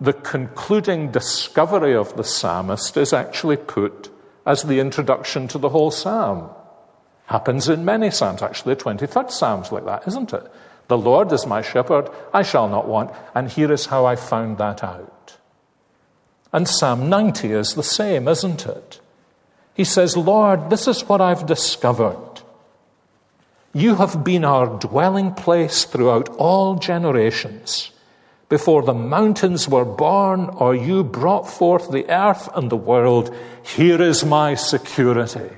the 0.00 0.12
concluding 0.12 1.10
discovery 1.10 1.94
of 1.94 2.16
the 2.16 2.24
psalmist 2.24 2.96
is 2.96 3.12
actually 3.12 3.56
put 3.56 4.10
as 4.46 4.62
the 4.62 4.78
introduction 4.78 5.48
to 5.48 5.58
the 5.58 5.70
whole 5.70 5.90
psalm. 5.90 6.50
Happens 7.26 7.68
in 7.68 7.84
many 7.84 8.10
psalms, 8.10 8.42
actually, 8.42 8.74
the 8.74 8.84
23rd 8.84 9.30
psalm's 9.30 9.72
like 9.72 9.84
that, 9.86 10.06
isn't 10.06 10.32
it? 10.32 10.46
The 10.88 10.98
Lord 10.98 11.32
is 11.32 11.46
my 11.46 11.62
shepherd, 11.62 12.10
I 12.32 12.42
shall 12.42 12.68
not 12.68 12.88
want. 12.88 13.10
And 13.34 13.50
here 13.50 13.70
is 13.70 13.86
how 13.86 14.06
I 14.06 14.16
found 14.16 14.58
that 14.58 14.82
out. 14.82 15.36
And 16.52 16.66
Psalm 16.66 17.08
90 17.10 17.52
is 17.52 17.74
the 17.74 17.82
same, 17.82 18.26
isn't 18.26 18.66
it? 18.66 19.00
He 19.74 19.84
says, 19.84 20.16
Lord, 20.16 20.70
this 20.70 20.88
is 20.88 21.08
what 21.08 21.20
I've 21.20 21.46
discovered. 21.46 22.40
You 23.74 23.96
have 23.96 24.24
been 24.24 24.44
our 24.44 24.66
dwelling 24.78 25.34
place 25.34 25.84
throughout 25.84 26.30
all 26.30 26.76
generations. 26.76 27.92
Before 28.48 28.82
the 28.82 28.94
mountains 28.94 29.68
were 29.68 29.84
born, 29.84 30.48
or 30.48 30.74
you 30.74 31.04
brought 31.04 31.48
forth 31.48 31.90
the 31.90 32.08
earth 32.10 32.48
and 32.54 32.70
the 32.70 32.76
world, 32.76 33.34
here 33.62 34.00
is 34.00 34.24
my 34.24 34.54
security. 34.54 35.50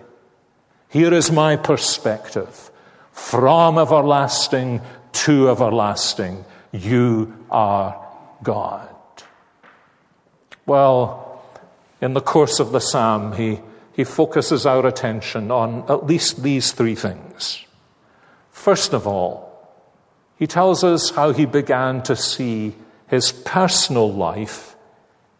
Here 0.88 1.14
is 1.14 1.30
my 1.30 1.54
perspective. 1.54 2.72
From 3.12 3.78
everlasting 3.78 4.80
to 5.12 5.50
everlasting, 5.50 6.44
you 6.72 7.34
are 7.50 8.06
God. 8.42 8.88
Well, 10.66 11.42
in 12.00 12.14
the 12.14 12.20
course 12.20 12.60
of 12.60 12.72
the 12.72 12.80
psalm, 12.80 13.32
he, 13.32 13.60
he 13.92 14.04
focuses 14.04 14.66
our 14.66 14.86
attention 14.86 15.50
on 15.50 15.84
at 15.88 16.06
least 16.06 16.42
these 16.42 16.72
three 16.72 16.94
things. 16.94 17.64
First 18.50 18.92
of 18.92 19.06
all, 19.06 19.48
he 20.38 20.46
tells 20.46 20.84
us 20.84 21.10
how 21.10 21.32
he 21.32 21.44
began 21.44 22.02
to 22.04 22.16
see 22.16 22.74
his 23.08 23.32
personal 23.32 24.12
life 24.12 24.76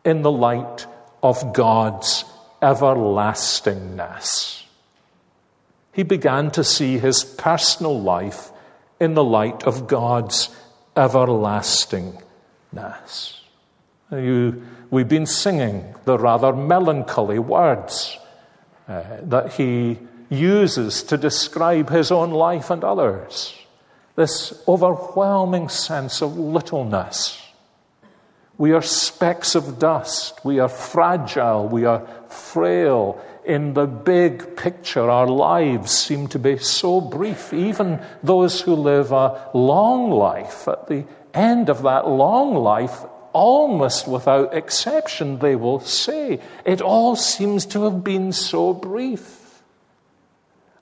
in 0.05 0.23
the 0.23 0.31
light 0.31 0.87
of 1.23 1.53
God's 1.53 2.25
everlastingness. 2.61 4.67
He 5.93 6.03
began 6.03 6.51
to 6.53 6.65
see 6.65 6.99
his 6.99 7.25
personal 7.25 8.01
life 8.01 8.51
in 9.01 9.15
the 9.15 9.25
light 9.25 9.65
of 9.65 9.87
God's 9.87 10.51
everlastingness. 10.97 13.41
You, 14.13 14.63
we've 14.91 15.09
been 15.09 15.27
singing 15.27 15.95
the 16.05 16.19
rather 16.19 16.53
melancholy 16.53 17.39
words 17.39 18.19
uh, 18.89 19.03
that 19.23 19.55
he 19.55 19.99
uses 20.29 21.03
to 21.05 21.17
describe 21.17 21.89
his 21.91 22.13
own 22.13 22.31
life 22.31 22.71
and 22.71 22.85
others 22.85 23.57
this 24.17 24.63
overwhelming 24.69 25.69
sense 25.69 26.21
of 26.21 26.37
littleness. 26.37 27.41
We 28.59 28.73
are 28.73 28.83
specks 28.83 29.55
of 29.55 29.79
dust. 29.79 30.41
We 30.45 30.59
are 30.59 30.69
fragile. 30.69 31.69
We 31.69 31.87
are 31.87 32.07
frail. 32.29 33.25
In 33.45 33.75
the 33.75 33.87
big 33.87 34.57
picture, 34.57 35.09
our 35.11 35.27
lives 35.27 35.91
seem 35.91 36.29
to 36.29 36.39
be 36.39 36.59
so 36.59 37.01
brief. 37.01 37.53
Even 37.53 38.01
those 38.23 38.61
who 38.61 38.75
live 38.75 39.13
a 39.13 39.51
long 39.55 40.11
life, 40.11 40.69
at 40.69 40.87
the 40.89 41.05
end 41.33 41.69
of 41.69 41.83
that 41.83 42.07
long 42.09 42.55
life, 42.55 43.05
almost 43.33 44.07
without 44.07 44.55
exception, 44.55 45.39
they 45.39 45.57
will 45.57 45.81
say, 45.81 46.41
it 46.65 46.81
all 46.81 47.17
seems 47.17 47.65
to 47.67 47.85
have 47.85 48.05
been 48.05 48.33
so 48.33 48.75
brief. 48.75 49.63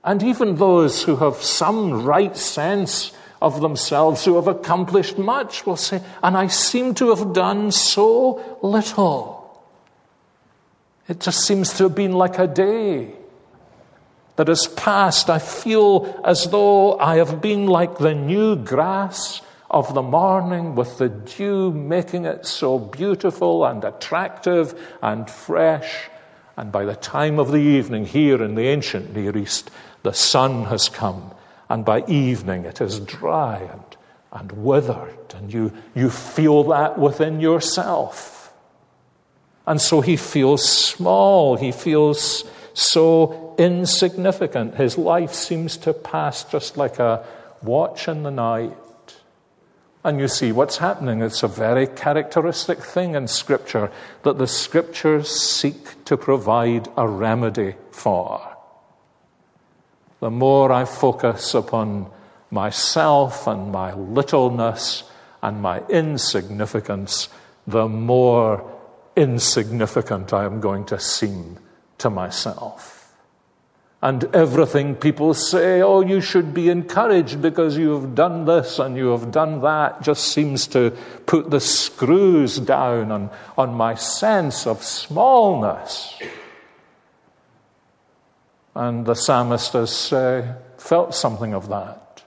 And 0.02 0.22
even 0.22 0.56
those 0.56 1.02
who 1.02 1.16
have 1.16 1.36
some 1.36 2.04
right 2.04 2.36
sense 2.36 3.12
of 3.40 3.60
themselves 3.60 4.24
who 4.24 4.36
have 4.36 4.48
accomplished 4.48 5.18
much 5.18 5.64
will 5.64 5.76
say, 5.76 6.02
and 6.22 6.36
I 6.36 6.48
seem 6.48 6.94
to 6.94 7.14
have 7.14 7.32
done 7.32 7.70
so 7.70 8.58
little. 8.62 9.37
It 11.08 11.20
just 11.20 11.44
seems 11.44 11.72
to 11.74 11.84
have 11.84 11.94
been 11.94 12.12
like 12.12 12.38
a 12.38 12.46
day 12.46 13.12
that 14.36 14.48
has 14.48 14.66
passed. 14.66 15.30
I 15.30 15.38
feel 15.38 16.20
as 16.24 16.50
though 16.50 16.98
I 16.98 17.16
have 17.16 17.40
been 17.40 17.66
like 17.66 17.98
the 17.98 18.14
new 18.14 18.56
grass 18.56 19.40
of 19.70 19.94
the 19.94 20.02
morning 20.02 20.74
with 20.74 20.98
the 20.98 21.08
dew 21.08 21.72
making 21.72 22.24
it 22.24 22.46
so 22.46 22.78
beautiful 22.78 23.64
and 23.64 23.82
attractive 23.84 24.78
and 25.02 25.28
fresh. 25.30 26.08
And 26.56 26.70
by 26.70 26.84
the 26.84 26.96
time 26.96 27.38
of 27.38 27.52
the 27.52 27.58
evening 27.58 28.04
here 28.04 28.42
in 28.42 28.54
the 28.54 28.68
ancient 28.68 29.14
Near 29.14 29.36
East, 29.36 29.70
the 30.02 30.12
sun 30.12 30.64
has 30.64 30.88
come 30.88 31.32
and 31.68 31.84
by 31.84 32.04
evening 32.06 32.64
it 32.64 32.80
is 32.80 33.00
dry 33.00 33.58
and, 33.58 33.96
and 34.32 34.52
withered, 34.52 35.34
and 35.34 35.52
you, 35.52 35.72
you 35.94 36.10
feel 36.10 36.64
that 36.64 36.98
within 36.98 37.40
yourself. 37.40 38.37
And 39.68 39.80
so 39.80 40.00
he 40.00 40.16
feels 40.16 40.66
small, 40.66 41.56
he 41.56 41.72
feels 41.72 42.42
so 42.72 43.54
insignificant. 43.58 44.76
His 44.76 44.96
life 44.96 45.34
seems 45.34 45.76
to 45.78 45.92
pass 45.92 46.42
just 46.42 46.76
like 46.76 46.98
a 46.98 47.24
watch 47.62 48.08
in 48.08 48.22
the 48.22 48.30
night. 48.30 48.72
And 50.02 50.18
you 50.18 50.26
see 50.26 50.52
what's 50.52 50.78
happening. 50.78 51.20
It's 51.20 51.42
a 51.42 51.48
very 51.48 51.86
characteristic 51.86 52.78
thing 52.78 53.14
in 53.14 53.28
Scripture 53.28 53.92
that 54.22 54.38
the 54.38 54.46
Scriptures 54.46 55.28
seek 55.28 56.02
to 56.06 56.16
provide 56.16 56.88
a 56.96 57.06
remedy 57.06 57.74
for 57.90 58.56
the 60.20 60.30
more 60.30 60.72
I 60.72 60.84
focus 60.84 61.54
upon 61.54 62.10
myself 62.50 63.46
and 63.46 63.70
my 63.70 63.94
littleness 63.94 65.04
and 65.42 65.62
my 65.62 65.80
insignificance, 65.88 67.28
the 67.66 67.88
more 67.88 68.77
insignificant 69.18 70.32
I 70.32 70.44
am 70.44 70.60
going 70.60 70.84
to 70.86 70.98
seem 70.98 71.58
to 71.98 72.08
myself. 72.08 72.94
And 74.00 74.32
everything 74.32 74.94
people 74.94 75.34
say, 75.34 75.82
oh, 75.82 76.02
you 76.02 76.20
should 76.20 76.54
be 76.54 76.68
encouraged 76.68 77.42
because 77.42 77.76
you 77.76 78.00
have 78.00 78.14
done 78.14 78.44
this 78.44 78.78
and 78.78 78.96
you 78.96 79.08
have 79.08 79.32
done 79.32 79.60
that, 79.62 80.02
just 80.02 80.28
seems 80.28 80.68
to 80.68 80.96
put 81.26 81.50
the 81.50 81.58
screws 81.58 82.58
down 82.58 83.10
on, 83.10 83.30
on 83.56 83.74
my 83.74 83.96
sense 83.96 84.68
of 84.68 84.84
smallness. 84.84 86.16
And 88.76 89.04
the 89.04 89.14
psalmist 89.14 89.72
has 89.72 90.10
felt 90.76 91.12
something 91.12 91.52
of 91.52 91.68
that. 91.68 92.22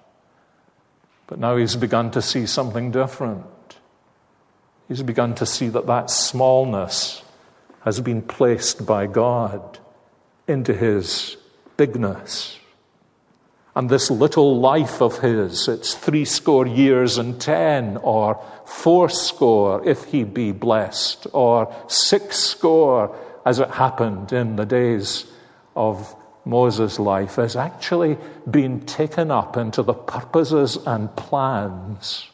But 1.28 1.40
now 1.40 1.56
he's 1.56 1.78
begun 1.78 2.12
to 2.12 2.22
see 2.22 2.46
something 2.46 2.92
different. 2.92 3.46
He's 4.92 5.04
begun 5.04 5.36
to 5.36 5.46
see 5.46 5.70
that 5.70 5.88
that 5.88 6.10
smallness 6.10 7.24
has 7.86 8.02
been 8.02 8.22
placed 8.22 8.86
by 8.86 9.08
God 9.08 9.80
into 10.50 10.74
his 10.74 11.38
bigness. 11.78 12.60
And 13.74 13.90
this 13.90 14.12
little 14.12 14.60
life 14.60 15.02
of 15.02 15.20
his, 15.20 15.70
it's 15.70 15.94
three 15.94 16.26
score 16.26 16.68
years 16.68 17.18
and 17.18 17.40
ten, 17.40 17.96
or 18.04 18.44
four 18.66 19.08
score 19.08 19.82
if 19.88 20.04
he 20.04 20.26
be 20.26 20.52
blessed, 20.52 21.26
or 21.32 21.74
six 21.88 22.36
score 22.36 23.16
as 23.46 23.60
it 23.60 23.70
happened 23.70 24.34
in 24.34 24.58
the 24.58 24.66
days 24.66 25.26
of 25.74 26.14
Moses' 26.44 27.00
life 27.00 27.36
has 27.36 27.56
actually 27.56 28.18
been 28.50 28.82
taken 28.82 29.32
up 29.32 29.56
into 29.56 29.84
the 29.84 29.94
purposes 29.94 30.78
and 30.86 31.16
plans 31.16 32.28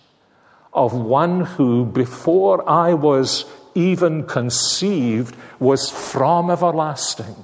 of 0.73 0.93
one 0.93 1.41
who, 1.41 1.86
before 1.86 2.67
I 2.69 2.93
was 2.93 3.45
even 3.75 4.23
conceived, 4.23 5.36
was 5.60 5.89
from 5.89 6.49
everlasting. 6.49 7.36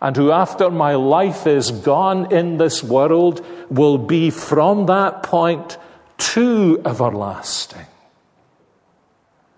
And 0.00 0.16
who, 0.16 0.30
after 0.32 0.70
my 0.70 0.94
life 0.94 1.46
is 1.46 1.70
gone 1.70 2.32
in 2.32 2.58
this 2.58 2.82
world, 2.82 3.44
will 3.70 3.98
be 3.98 4.30
from 4.30 4.86
that 4.86 5.22
point 5.22 5.78
to 6.18 6.80
everlasting. 6.84 7.86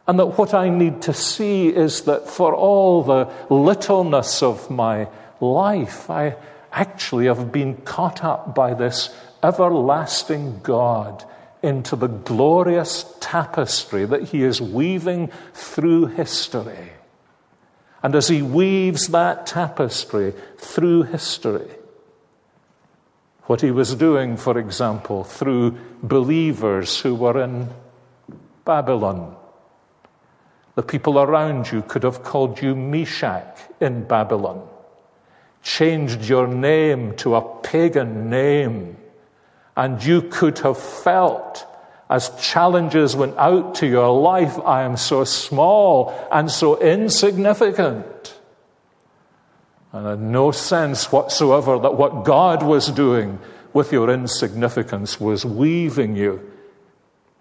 And 0.07 0.19
that 0.21 0.39
what 0.39 0.55
I 0.55 0.69
need 0.69 1.03
to 1.03 1.13
see 1.13 1.69
is 1.69 2.03
that 2.03 2.29
for 2.29 2.55
all 2.55 3.03
the 3.03 3.29
littleness 3.51 4.43
of 4.43 4.71
my 4.71 5.09
life. 5.41 6.09
I 6.11 6.37
actually 6.73 7.27
have 7.27 7.53
been 7.53 7.77
caught 7.79 8.25
up 8.25 8.55
by 8.55 8.75
this 8.75 9.15
everlasting 9.43 10.61
God 10.63 11.25
into 11.67 11.97
the 11.97 12.07
glorious 12.07 13.05
tapestry 13.19 14.05
that 14.05 14.29
He 14.29 14.45
is 14.45 14.61
weaving 14.61 15.33
through 15.53 16.07
history. 16.07 16.93
And 18.03 18.15
as 18.15 18.29
He 18.29 18.41
weaves 18.41 19.09
that 19.09 19.47
tapestry 19.47 20.33
through 20.59 21.03
history, 21.03 21.69
what 23.47 23.61
He 23.61 23.73
was 23.73 23.97
doing, 23.97 24.37
for 24.37 24.57
example, 24.59 25.25
through 25.25 25.77
believers 26.03 27.01
who 27.01 27.17
were 27.17 27.43
in 27.43 27.69
Babylon. 28.65 29.35
The 30.77 30.83
people 30.83 31.19
around 31.19 31.73
you 31.73 31.83
could 31.83 32.03
have 32.03 32.23
called 32.23 32.61
you 32.61 32.77
Meshach 32.77 33.59
in 33.81 34.05
Babylon, 34.05 34.69
changed 35.63 36.29
your 36.29 36.47
name 36.47 37.17
to 37.17 37.35
a 37.35 37.61
pagan 37.61 38.29
name, 38.29 38.99
and 39.77 40.03
you 40.03 40.23
could 40.23 40.59
have 40.61 40.79
felt 40.79 41.67
as 42.09 42.31
challenges 42.41 43.17
went 43.17 43.37
out 43.37 43.75
to 43.77 43.87
your 43.87 44.21
life, 44.21 44.59
I 44.65 44.83
am 44.83 44.97
so 44.97 45.25
small 45.25 46.15
and 46.31 46.51
so 46.51 46.79
insignificant. 46.81 48.39
And 49.93 50.07
had 50.07 50.21
no 50.21 50.53
sense 50.53 51.11
whatsoever 51.11 51.79
that 51.81 51.97
what 51.97 52.25
God 52.25 52.63
was 52.63 52.89
doing 52.89 53.39
with 53.73 53.93
your 53.93 54.11
insignificance 54.11 55.21
was 55.21 55.45
weaving 55.45 56.17
you 56.17 56.53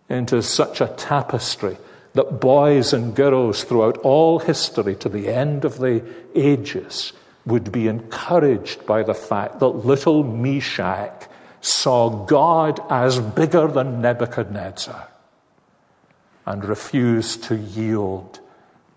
into 0.10 0.42
such 0.42 0.82
a 0.82 0.88
tapestry 0.88 1.78
that 2.14 2.40
boys 2.40 2.94
and 2.94 3.16
girls 3.16 3.64
throughout 3.64 3.98
all 4.00 4.40
history 4.40 4.96
to 4.96 5.10
the 5.10 5.28
end 5.28 5.66
of 5.66 5.78
the 5.80 6.04
ages 6.34 7.14
would 7.46 7.72
be 7.72 7.88
encouraged 7.88 8.86
by 8.86 9.04
the 9.04 9.14
fact 9.14 9.60
that 9.60 9.68
little 9.68 10.24
Meshach 10.24 11.28
saw 11.66 12.10
God 12.26 12.80
as 12.92 13.20
bigger 13.20 13.68
than 13.68 14.00
Nebuchadnezzar 14.00 15.08
and 16.46 16.64
refused 16.64 17.44
to 17.46 17.56
yield 17.56 18.40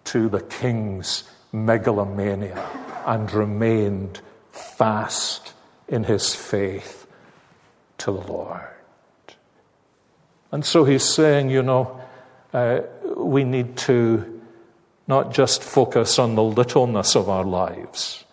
to 0.05 0.29
the 0.29 0.43
king's 0.43 1.25
megalomania 1.51 2.69
and 3.07 3.33
remained 3.33 4.21
fast 4.53 5.55
in 5.89 6.05
his 6.05 6.35
faith 6.35 7.07
to 7.97 8.13
the 8.13 8.21
Lord. 8.33 8.69
And 10.53 10.63
so 10.63 10.85
he's 10.85 11.05
saying, 11.05 11.49
you 11.49 11.63
know, 11.63 11.99
uh, 12.53 12.81
we 13.17 13.45
need 13.45 13.79
to 13.79 14.43
not 15.07 15.33
just 15.33 15.63
focus 15.63 16.19
on 16.19 16.35
the 16.35 16.43
littleness 16.43 17.17
of 17.17 17.31
our 17.31 17.45
lives, 17.45 18.25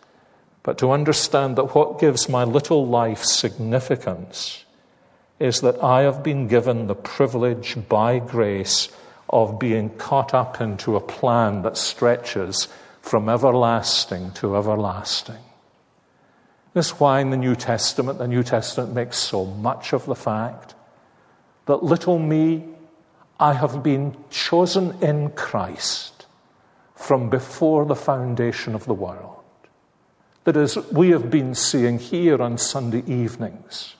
but 0.65 0.79
to 0.79 0.91
understand 0.91 1.57
that 1.57 1.75
what 1.75 1.99
gives 1.99 2.27
my 2.27 2.43
little 2.43 2.87
life 2.87 3.23
significance 3.23 4.65
is 5.39 5.61
that 5.61 5.81
I 5.83 6.01
have 6.01 6.23
been 6.23 6.47
given 6.47 6.87
the 6.87 6.95
privilege 6.95 7.77
by 7.87 8.17
grace 8.17 8.89
of 9.29 9.59
being 9.59 9.91
caught 9.91 10.33
up 10.33 10.59
into 10.59 10.95
a 10.95 10.99
plan 10.99 11.61
that 11.61 11.77
stretches 11.77 12.67
from 12.99 13.29
everlasting 13.29 14.31
to 14.31 14.57
everlasting. 14.57 15.43
This 16.73 16.87
is 16.87 16.99
why 16.99 17.19
in 17.19 17.29
the 17.29 17.37
New 17.37 17.55
Testament, 17.55 18.17
the 18.17 18.27
New 18.27 18.41
Testament 18.41 18.91
makes 18.91 19.17
so 19.17 19.45
much 19.45 19.93
of 19.93 20.07
the 20.07 20.15
fact 20.15 20.73
that 21.67 21.83
little 21.83 22.17
me, 22.17 22.63
I 23.39 23.53
have 23.53 23.83
been 23.83 24.17
chosen 24.31 24.97
in 25.03 25.29
Christ 25.29 26.25
from 26.95 27.29
before 27.29 27.85
the 27.85 27.95
foundation 27.95 28.73
of 28.73 28.85
the 28.85 28.95
world. 28.95 29.44
That 30.45 30.57
is, 30.57 30.77
we 30.91 31.09
have 31.09 31.31
been 31.31 31.55
seeing 31.55 31.97
here 31.97 32.39
on 32.41 32.59
Sunday 32.59 33.03
evenings. 33.07 33.95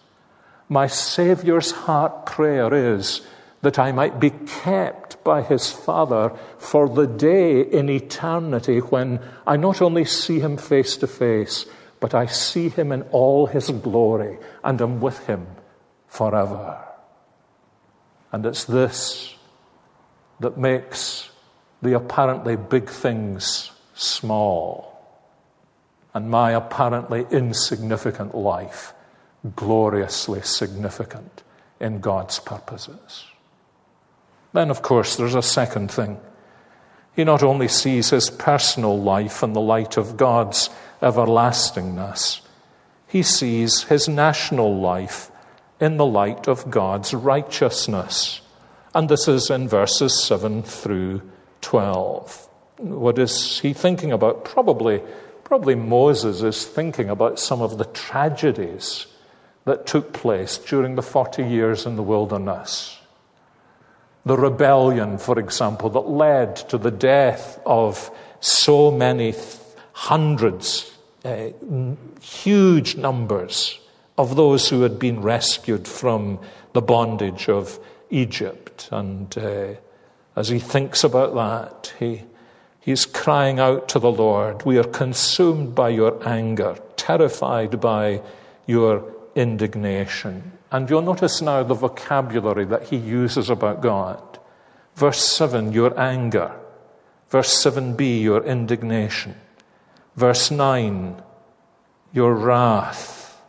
My 0.70 0.86
Saviour's 0.86 1.72
heart 1.72 2.28
prayer 2.28 2.72
is 2.72 3.22
that 3.64 3.80
I 3.80 3.92
might 3.92 4.20
be 4.20 4.30
kept 4.30 5.24
by 5.24 5.42
his 5.42 5.72
Father 5.72 6.32
for 6.60 6.88
the 6.88 7.08
day 7.08 7.62
in 7.62 7.90
eternity 7.90 8.78
when 8.78 9.20
I 9.48 9.58
not 9.58 9.82
only 9.82 10.06
see 10.06 10.40
him 10.40 10.58
face 10.58 10.98
to 10.98 11.08
face, 11.08 11.66
but 12.00 12.14
I 12.14 12.28
see 12.28 12.70
him 12.70 12.92
in 12.92 13.02
all 13.12 13.48
his 13.48 13.72
glory 13.72 14.38
and 14.64 14.80
am 14.80 15.02
with 15.02 15.26
him 15.26 15.48
forever. 16.08 16.78
And 18.32 18.46
it's 18.46 18.66
this 18.66 19.34
that 20.42 20.60
makes 20.60 21.32
the 21.82 21.94
apparently 21.94 22.56
big 22.56 22.88
things 22.88 23.72
small 23.96 24.95
and 26.16 26.32
my 26.32 26.52
apparently 26.52 27.28
insignificant 27.30 28.34
life 28.34 28.94
gloriously 29.56 30.42
significant 30.42 31.44
in 31.80 32.00
God's 32.00 32.40
purposes. 32.40 33.26
Then, 34.54 34.72
of 34.72 34.82
course, 34.82 35.18
there's 35.18 35.36
a 35.36 35.44
second 35.44 35.92
thing. 35.92 36.18
He 37.16 37.26
not 37.26 37.44
only 37.44 37.68
sees 37.68 38.10
his 38.10 38.30
personal 38.30 39.00
life 39.00 39.44
in 39.44 39.52
the 39.52 39.62
light 39.62 39.98
of 39.98 40.16
God's 40.16 40.70
everlastingness, 41.02 42.42
he 43.08 43.22
sees 43.22 43.84
his 43.84 44.08
national 44.08 44.80
life 44.80 45.30
in 45.82 45.98
the 45.98 46.06
light 46.06 46.48
of 46.48 46.72
God's 46.72 47.14
righteousness. 47.14 48.42
And 48.94 49.10
this 49.10 49.28
is 49.28 49.50
in 49.50 49.68
verses 49.68 50.24
7 50.24 50.64
through 50.64 51.22
12. 51.60 52.48
What 52.78 53.20
is 53.20 53.60
he 53.60 53.74
thinking 53.74 54.14
about? 54.14 54.46
Probably 54.46 55.02
Probably 55.46 55.76
Moses 55.76 56.42
is 56.42 56.66
thinking 56.66 57.10
about 57.10 57.40
some 57.40 57.62
of 57.62 57.78
the 57.78 57.86
tragedies 57.86 59.06
that 59.66 59.86
took 59.86 60.12
place 60.12 60.58
during 60.58 60.96
the 60.96 61.04
40 61.04 61.44
years 61.44 61.86
in 61.86 61.96
the 61.96 62.04
wilderness. 62.04 62.98
The 64.26 64.38
rebellion, 64.38 65.20
for 65.20 65.40
example, 65.40 65.92
that 65.92 66.10
led 66.10 66.56
to 66.70 66.80
the 66.80 66.90
death 66.90 67.60
of 67.64 68.10
so 68.40 68.90
many 68.90 69.36
hundreds, 69.94 70.92
uh, 71.24 71.50
huge 72.22 72.96
numbers 72.96 73.80
of 74.18 74.36
those 74.36 74.68
who 74.70 74.82
had 74.82 74.98
been 74.98 75.22
rescued 75.22 75.88
from 75.88 76.40
the 76.74 76.82
bondage 76.82 77.50
of 77.50 77.80
Egypt. 78.10 78.90
And 78.92 79.38
uh, 79.38 79.76
as 80.36 80.50
he 80.50 80.58
thinks 80.58 81.04
about 81.04 81.36
that, 81.36 81.94
he 82.00 82.24
He's 82.86 83.08
crying 83.08 83.60
out 83.60 83.90
to 83.90 84.00
the 84.00 84.12
Lord, 84.12 84.64
We 84.64 84.78
are 84.78 84.84
consumed 84.84 85.74
by 85.74 85.90
your 85.90 86.22
anger, 86.24 86.78
terrified 86.98 87.82
by 87.82 88.22
your 88.68 89.12
indignation. 89.34 90.52
And 90.72 90.88
you'll 90.88 91.02
notice 91.02 91.42
now 91.42 91.64
the 91.64 91.74
vocabulary 91.74 92.64
that 92.66 92.84
he 92.84 92.98
uses 92.98 93.50
about 93.50 93.82
God. 93.82 94.38
Verse 94.94 95.18
7, 95.18 95.72
your 95.72 96.00
anger. 96.00 96.52
Verse 97.30 97.52
7b, 97.66 98.22
your 98.22 98.44
indignation. 98.44 99.34
Verse 100.16 100.52
9, 100.52 101.24
your 102.14 102.36
wrath. 102.36 103.42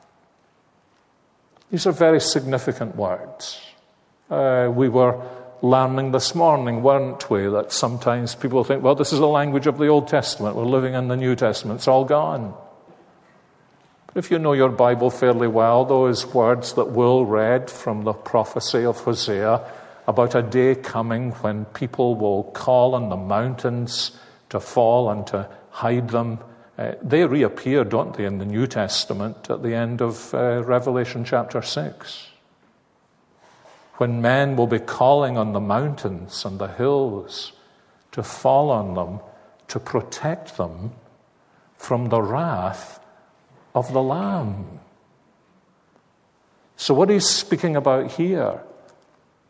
These 1.70 1.86
are 1.86 1.92
very 1.92 2.22
significant 2.22 2.96
words. 2.96 3.60
Uh, 4.30 4.72
we 4.74 4.88
were 4.88 5.20
learning 5.62 6.12
this 6.12 6.34
morning, 6.34 6.82
weren't 6.82 7.28
we? 7.30 7.48
That 7.48 7.72
sometimes 7.72 8.34
people 8.34 8.62
think, 8.64 8.82
well, 8.82 8.94
this 8.94 9.12
is 9.12 9.18
the 9.18 9.28
language 9.28 9.66
of 9.66 9.78
the 9.78 9.86
Old 9.86 10.08
Testament. 10.08 10.56
We're 10.56 10.64
living 10.64 10.94
in 10.94 11.08
the 11.08 11.16
New 11.16 11.34
Testament. 11.34 11.78
It's 11.80 11.88
all 11.88 12.04
gone. 12.04 12.54
But 14.06 14.16
if 14.16 14.30
you 14.30 14.38
know 14.38 14.52
your 14.52 14.68
Bible 14.68 15.10
fairly 15.10 15.48
well, 15.48 15.84
those 15.84 16.26
words 16.26 16.74
that 16.74 16.90
Will 16.90 17.24
read 17.24 17.70
from 17.70 18.04
the 18.04 18.12
prophecy 18.12 18.84
of 18.84 19.00
Hosea 19.00 19.62
about 20.06 20.34
a 20.34 20.42
day 20.42 20.74
coming 20.74 21.32
when 21.32 21.64
people 21.66 22.14
will 22.14 22.44
call 22.44 22.94
on 22.94 23.08
the 23.08 23.16
mountains 23.16 24.12
to 24.50 24.60
fall 24.60 25.10
and 25.10 25.26
to 25.26 25.48
hide 25.70 26.08
them, 26.10 26.38
uh, 26.78 26.92
they 27.02 27.24
reappear, 27.24 27.82
don't 27.84 28.16
they, 28.16 28.24
in 28.24 28.38
the 28.38 28.44
New 28.44 28.66
Testament 28.66 29.50
at 29.50 29.62
the 29.62 29.74
end 29.74 30.00
of 30.00 30.32
uh, 30.32 30.62
Revelation 30.62 31.24
chapter 31.24 31.60
6 31.60 32.30
when 33.98 34.20
men 34.20 34.56
will 34.56 34.66
be 34.66 34.78
calling 34.78 35.38
on 35.38 35.52
the 35.52 35.60
mountains 35.60 36.44
and 36.44 36.58
the 36.58 36.68
hills 36.68 37.52
to 38.12 38.22
fall 38.22 38.70
on 38.70 38.94
them 38.94 39.20
to 39.68 39.80
protect 39.80 40.56
them 40.56 40.92
from 41.76 42.08
the 42.08 42.22
wrath 42.22 43.00
of 43.74 43.92
the 43.92 44.02
Lamb. 44.02 44.80
So, 46.76 46.94
what 46.94 47.08
he's 47.08 47.26
speaking 47.26 47.76
about 47.76 48.12
here 48.12 48.60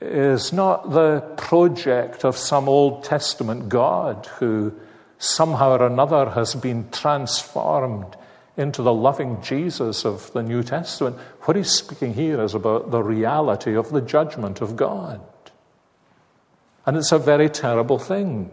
is 0.01 0.53
not 0.53 0.91
the 0.91 1.21
project 1.37 2.25
of 2.25 2.37
some 2.37 2.69
Old 2.69 3.05
Testament 3.05 3.69
God 3.69 4.27
who 4.39 4.75
somehow 5.19 5.77
or 5.77 5.87
another 5.87 6.31
has 6.31 6.55
been 6.55 6.89
transformed 6.91 8.17
into 8.57 8.83
the 8.83 8.93
loving 8.93 9.43
Jesus 9.43 10.05
of 10.05 10.33
the 10.33 10.43
New 10.43 10.63
Testament. 10.63 11.17
What 11.43 11.57
he's 11.57 11.71
speaking 11.71 12.15
here 12.15 12.41
is 12.41 12.55
about 12.55 12.91
the 12.91 13.03
reality 13.03 13.77
of 13.77 13.91
the 13.91 14.01
judgment 14.01 14.61
of 14.61 14.77
God. 14.77 15.21
And 16.87 16.97
it's 16.97 17.13
a 17.13 17.19
very 17.19 17.51
terrible 17.51 17.99
thing. 17.99 18.51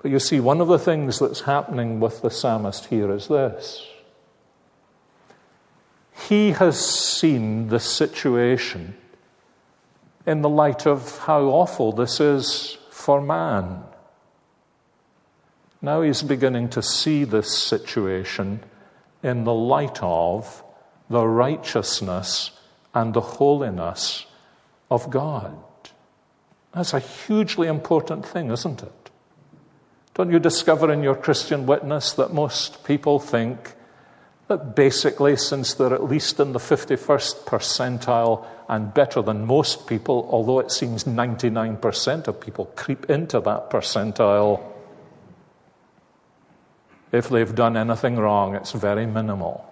But 0.00 0.12
you 0.12 0.20
see, 0.20 0.38
one 0.38 0.60
of 0.60 0.68
the 0.68 0.78
things 0.78 1.18
that's 1.18 1.40
happening 1.40 1.98
with 1.98 2.22
the 2.22 2.30
psalmist 2.30 2.86
here 2.86 3.12
is 3.12 3.26
this. 3.26 3.84
He 6.28 6.52
has 6.52 6.78
seen 6.78 7.68
the 7.68 7.80
situation 7.80 8.96
in 10.26 10.42
the 10.42 10.48
light 10.48 10.86
of 10.86 11.18
how 11.20 11.44
awful 11.44 11.92
this 11.92 12.20
is 12.20 12.78
for 12.90 13.20
man. 13.20 13.82
Now 15.80 16.02
he's 16.02 16.22
beginning 16.22 16.70
to 16.70 16.82
see 16.82 17.24
this 17.24 17.56
situation 17.56 18.60
in 19.22 19.44
the 19.44 19.54
light 19.54 19.98
of 20.02 20.62
the 21.08 21.26
righteousness 21.26 22.50
and 22.94 23.14
the 23.14 23.20
holiness 23.20 24.26
of 24.90 25.10
God. 25.10 25.56
That's 26.74 26.94
a 26.94 27.00
hugely 27.00 27.68
important 27.68 28.26
thing, 28.26 28.50
isn't 28.50 28.82
it? 28.82 29.10
Don't 30.14 30.32
you 30.32 30.40
discover 30.40 30.92
in 30.92 31.02
your 31.02 31.14
Christian 31.14 31.64
witness 31.64 32.12
that 32.14 32.32
most 32.32 32.84
people 32.84 33.20
think 33.20 33.74
that 34.48 34.74
basically, 34.74 35.36
since 35.36 35.74
they're 35.74 35.94
at 35.94 36.04
least 36.04 36.40
in 36.40 36.52
the 36.52 36.58
51st 36.58 37.44
percentile 37.44 38.44
and 38.68 38.92
better 38.92 39.22
than 39.22 39.46
most 39.46 39.86
people, 39.86 40.26
although 40.30 40.58
it 40.58 40.72
seems 40.72 41.04
99% 41.04 42.26
of 42.26 42.40
people 42.40 42.64
creep 42.74 43.08
into 43.10 43.40
that 43.40 43.70
percentile, 43.70 44.60
if 47.12 47.28
they've 47.28 47.54
done 47.54 47.76
anything 47.76 48.16
wrong, 48.16 48.54
it's 48.54 48.72
very 48.72 49.06
minimal. 49.06 49.64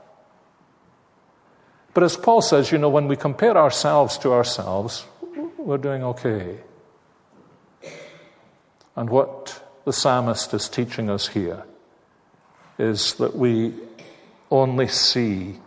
But 1.95 2.03
as 2.03 2.17
Paul 2.17 2.43
says, 2.43 2.73
you 2.73 2.79
know, 2.79 2.91
when 2.91 3.09
we 3.09 3.17
compare 3.17 3.57
ourselves 3.57 4.19
to 4.19 4.33
ourselves, 4.33 5.07
we're 5.57 5.79
doing 5.79 6.05
okay. 6.05 6.59
And 8.95 9.11
what 9.11 9.63
the 9.85 9.93
psalmist 9.93 10.53
is 10.55 10.69
teaching 10.69 11.11
us 11.11 11.29
here 11.29 11.65
is 12.79 13.15
that 13.15 13.35
we 13.37 13.75
only 14.51 14.89
see 14.89 15.59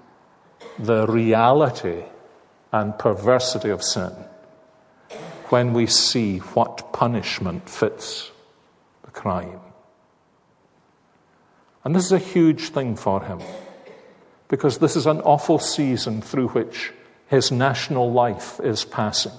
the 0.78 1.06
reality 1.08 2.04
and 2.72 2.98
perversity 2.98 3.70
of 3.70 3.84
sin 3.84 4.12
when 5.50 5.74
we 5.74 5.88
see 5.88 6.38
what 6.40 6.94
punishment 6.94 7.68
fits 7.68 8.32
the 9.04 9.12
crime. 9.12 9.60
And 11.84 11.96
this 11.96 12.06
is 12.06 12.12
a 12.12 12.20
huge 12.20 12.70
thing 12.70 12.96
for 12.96 13.24
him 13.24 13.40
because 14.48 14.80
this 14.80 14.96
is 14.96 15.06
an 15.06 15.22
awful 15.22 15.60
season 15.60 16.22
through 16.22 16.50
which 16.50 16.92
his 17.28 17.52
national 17.52 18.12
life 18.12 18.60
is 18.62 18.84
passing. 18.84 19.32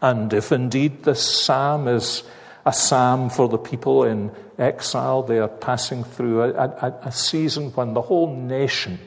And 0.00 0.32
if 0.32 0.52
indeed 0.52 1.02
this 1.02 1.22
psalm 1.22 1.88
is 1.88 2.22
a 2.64 2.72
psalm 2.72 3.30
for 3.30 3.48
the 3.48 3.58
people 3.58 4.04
in 4.04 4.30
exile, 4.58 5.22
they 5.22 5.38
are 5.38 5.48
passing 5.48 6.04
through 6.04 6.42
a, 6.42 6.50
a, 6.50 6.98
a 7.04 7.12
season 7.12 7.70
when 7.70 7.94
the 7.94 8.02
whole 8.02 8.36
nation 8.36 8.98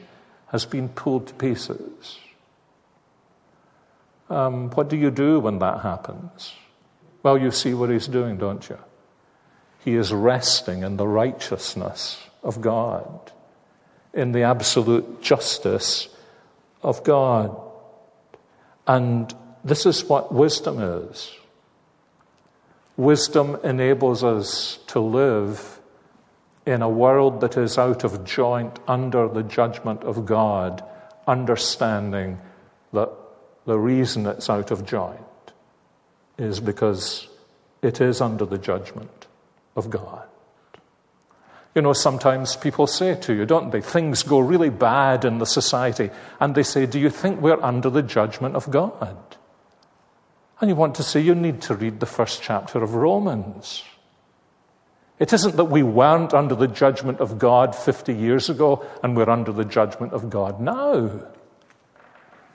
has 0.48 0.66
been 0.66 0.88
pulled 0.88 1.28
to 1.28 1.34
pieces. 1.34 2.18
Um, 4.28 4.70
what 4.70 4.88
do 4.88 4.96
you 4.96 5.10
do 5.10 5.40
when 5.40 5.60
that 5.60 5.80
happens? 5.80 6.52
Well, 7.22 7.38
you 7.38 7.50
see 7.50 7.72
what 7.72 7.90
he's 7.90 8.08
doing, 8.08 8.36
don't 8.36 8.68
you? 8.68 8.78
He 9.84 9.94
is 9.94 10.12
resting 10.12 10.82
in 10.82 10.96
the 10.96 11.06
righteousness 11.06 12.18
of 12.42 12.60
God, 12.60 13.32
in 14.12 14.32
the 14.32 14.42
absolute 14.42 15.22
justice 15.22 16.08
of 16.82 17.02
God. 17.04 17.56
And 18.86 19.32
this 19.64 19.86
is 19.86 20.04
what 20.04 20.32
wisdom 20.32 20.80
is. 20.80 21.32
Wisdom 22.96 23.58
enables 23.64 24.22
us 24.22 24.78
to 24.88 25.00
live 25.00 25.80
in 26.66 26.82
a 26.82 26.88
world 26.88 27.40
that 27.40 27.56
is 27.56 27.78
out 27.78 28.04
of 28.04 28.24
joint 28.24 28.78
under 28.86 29.28
the 29.28 29.42
judgment 29.42 30.02
of 30.04 30.26
God, 30.26 30.84
understanding 31.26 32.38
that 32.92 33.10
the 33.64 33.78
reason 33.78 34.26
it's 34.26 34.50
out 34.50 34.70
of 34.70 34.84
joint 34.84 35.18
is 36.38 36.60
because 36.60 37.28
it 37.82 38.00
is 38.00 38.20
under 38.20 38.44
the 38.44 38.58
judgment 38.58 39.26
of 39.76 39.90
God. 39.90 40.28
You 41.74 41.80
know, 41.80 41.94
sometimes 41.94 42.56
people 42.56 42.86
say 42.86 43.14
to 43.14 43.32
you, 43.32 43.46
don't 43.46 43.70
they? 43.70 43.80
Things 43.80 44.22
go 44.22 44.40
really 44.40 44.68
bad 44.68 45.24
in 45.24 45.38
the 45.38 45.46
society, 45.46 46.10
and 46.38 46.54
they 46.54 46.62
say, 46.62 46.84
Do 46.84 47.00
you 47.00 47.08
think 47.08 47.40
we're 47.40 47.62
under 47.62 47.88
the 47.88 48.02
judgment 48.02 48.56
of 48.56 48.70
God? 48.70 49.16
And 50.60 50.68
you 50.68 50.76
want 50.76 50.94
to 50.96 51.02
say, 51.02 51.20
You 51.20 51.34
need 51.34 51.62
to 51.62 51.74
read 51.74 52.00
the 52.00 52.06
first 52.06 52.42
chapter 52.42 52.82
of 52.82 52.94
Romans. 52.94 53.84
It 55.18 55.32
isn't 55.32 55.56
that 55.56 55.66
we 55.66 55.82
weren't 55.82 56.34
under 56.34 56.54
the 56.54 56.66
judgment 56.66 57.20
of 57.20 57.38
God 57.38 57.76
50 57.76 58.12
years 58.12 58.50
ago 58.50 58.84
and 59.04 59.16
we're 59.16 59.30
under 59.30 59.52
the 59.52 59.64
judgment 59.64 60.12
of 60.12 60.28
God 60.28 60.60
now. 60.60 61.28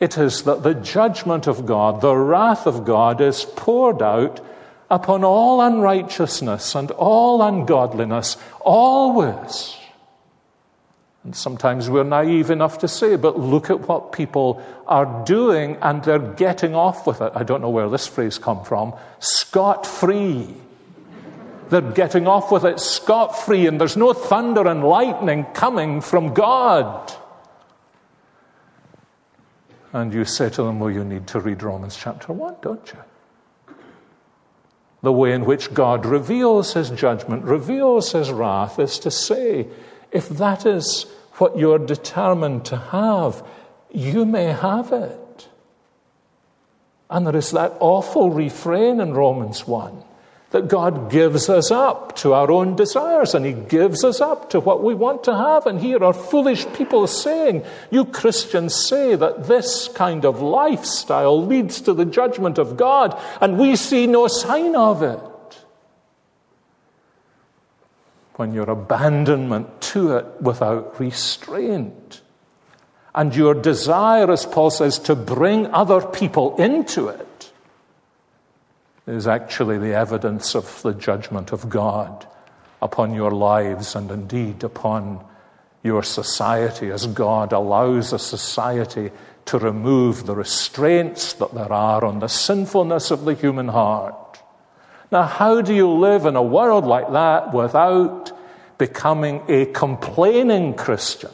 It 0.01 0.17
is 0.17 0.43
that 0.43 0.63
the 0.63 0.73
judgment 0.73 1.47
of 1.47 1.65
God, 1.65 2.01
the 2.01 2.15
wrath 2.15 2.67
of 2.67 2.83
God, 2.83 3.21
is 3.21 3.45
poured 3.45 4.01
out 4.01 4.41
upon 4.89 5.23
all 5.23 5.61
unrighteousness 5.61 6.75
and 6.75 6.91
all 6.91 7.41
ungodliness, 7.41 8.37
always. 8.61 9.77
And 11.23 11.35
sometimes 11.35 11.89
we're 11.89 12.05
naive 12.05 12.51
enough 12.51 12.79
to 12.79 12.87
say, 12.87 13.17
but 13.17 13.37
look 13.37 13.69
at 13.69 13.81
what 13.81 14.13
people 14.13 14.63
are 14.87 15.25
doing 15.25 15.77
and 15.81 16.01
they're 16.03 16.19
getting 16.19 16.73
off 16.73 17.05
with 17.05 17.19
it. 17.19 17.33
I 17.35 17.43
don't 17.43 17.61
know 17.61 17.69
where 17.69 17.89
this 17.89 18.07
phrase 18.07 18.37
come 18.37 18.63
from. 18.63 18.93
Scot 19.19 19.85
free. 19.85 20.55
They're 21.69 21.81
getting 21.81 22.27
off 22.27 22.49
with 22.49 22.63
it 22.63 22.79
scot 22.79 23.37
free, 23.37 23.67
and 23.67 23.79
there's 23.79 23.97
no 23.97 24.13
thunder 24.13 24.67
and 24.67 24.85
lightning 24.85 25.43
coming 25.53 25.99
from 25.99 26.33
God. 26.33 27.11
And 29.91 30.13
you 30.13 30.23
say 30.23 30.49
to 30.49 30.63
them, 30.63 30.79
Well, 30.79 30.91
you 30.91 31.03
need 31.03 31.27
to 31.27 31.41
read 31.41 31.63
Romans 31.63 31.97
chapter 31.97 32.31
1, 32.31 32.55
don't 32.61 32.87
you? 32.93 32.99
The 35.01 35.11
way 35.11 35.31
in 35.31 35.45
which 35.45 35.73
God 35.73 36.05
reveals 36.05 36.73
his 36.73 36.89
judgment, 36.89 37.43
reveals 37.43 38.11
his 38.11 38.31
wrath, 38.31 38.79
is 38.79 38.97
to 38.99 39.11
say, 39.11 39.67
if 40.11 40.27
that 40.29 40.65
is 40.65 41.05
what 41.33 41.57
you're 41.57 41.79
determined 41.79 42.65
to 42.65 42.77
have, 42.77 43.45
you 43.91 44.25
may 44.25 44.45
have 44.45 44.91
it. 44.91 45.47
And 47.09 47.27
there 47.27 47.35
is 47.35 47.51
that 47.51 47.73
awful 47.79 48.31
refrain 48.31 48.99
in 48.99 49.13
Romans 49.13 49.67
1 49.67 50.03
that 50.57 50.67
God 50.69 51.11
gives 51.11 51.49
us 51.49 51.69
up 51.69 52.15
to 52.17 52.33
our 52.33 52.49
own 52.49 52.75
desires 52.75 53.35
and 53.35 53.45
He 53.45 53.53
gives 53.53 54.03
us 54.03 54.19
up 54.19 54.49
to 54.49 54.59
what 54.59 54.83
we 54.83 54.95
want 54.95 55.23
to 55.25 55.35
have. 55.35 55.67
And 55.67 55.79
here 55.79 56.03
are 56.03 56.13
foolish 56.13 56.65
people 56.73 57.05
saying, 57.05 57.63
You 57.91 58.05
Christians 58.05 58.73
say 58.73 59.15
that 59.15 59.47
this 59.47 59.87
kind 59.89 60.25
of 60.25 60.41
lifestyle 60.41 61.45
leads 61.45 61.79
to 61.81 61.93
the 61.93 62.05
judgment 62.05 62.57
of 62.57 62.75
God, 62.75 63.19
and 63.39 63.59
we 63.59 63.75
see 63.75 64.07
no 64.07 64.27
sign 64.27 64.75
of 64.75 65.03
it. 65.03 65.19
When 68.37 68.51
your 68.51 68.69
abandonment 68.71 69.79
to 69.93 70.17
it 70.17 70.25
without 70.41 70.99
restraint, 70.99 72.21
and 73.13 73.35
your 73.35 73.53
desire, 73.53 74.31
as 74.31 74.47
Paul 74.47 74.71
says, 74.71 74.97
to 74.99 75.15
bring 75.15 75.67
other 75.67 76.01
people 76.01 76.55
into 76.57 77.09
it 77.09 77.26
is 79.07 79.25
actually 79.25 79.77
the 79.77 79.93
evidence 79.93 80.53
of 80.53 80.81
the 80.81 80.93
judgment 80.93 81.53
of 81.53 81.69
God 81.69 82.27
upon 82.81 83.13
your 83.13 83.31
lives 83.31 83.95
and 83.95 84.11
indeed 84.11 84.63
upon 84.63 85.23
your 85.81 86.03
society 86.03 86.91
as 86.91 87.07
God 87.07 87.53
allows 87.53 88.11
a 88.11 88.19
society 88.19 89.11
to 89.45 89.57
remove 89.57 90.25
the 90.25 90.35
restraints 90.35 91.33
that 91.33 91.53
there 91.53 91.71
are 91.71 92.03
on 92.03 92.19
the 92.19 92.27
sinfulness 92.27 93.09
of 93.09 93.23
the 93.23 93.33
human 93.33 93.69
heart. 93.69 94.41
Now, 95.09 95.23
how 95.23 95.61
do 95.61 95.73
you 95.73 95.89
live 95.89 96.25
in 96.25 96.35
a 96.35 96.43
world 96.43 96.85
like 96.85 97.09
that 97.13 97.53
without 97.53 98.37
becoming 98.77 99.41
a 99.47 99.67
complaining 99.67 100.73
Christian, 100.73 101.31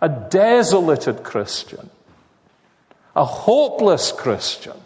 a 0.00 0.08
desolated 0.08 1.22
Christian, 1.22 1.90
a 3.14 3.24
hopeless 3.24 4.10
Christian? 4.10 4.76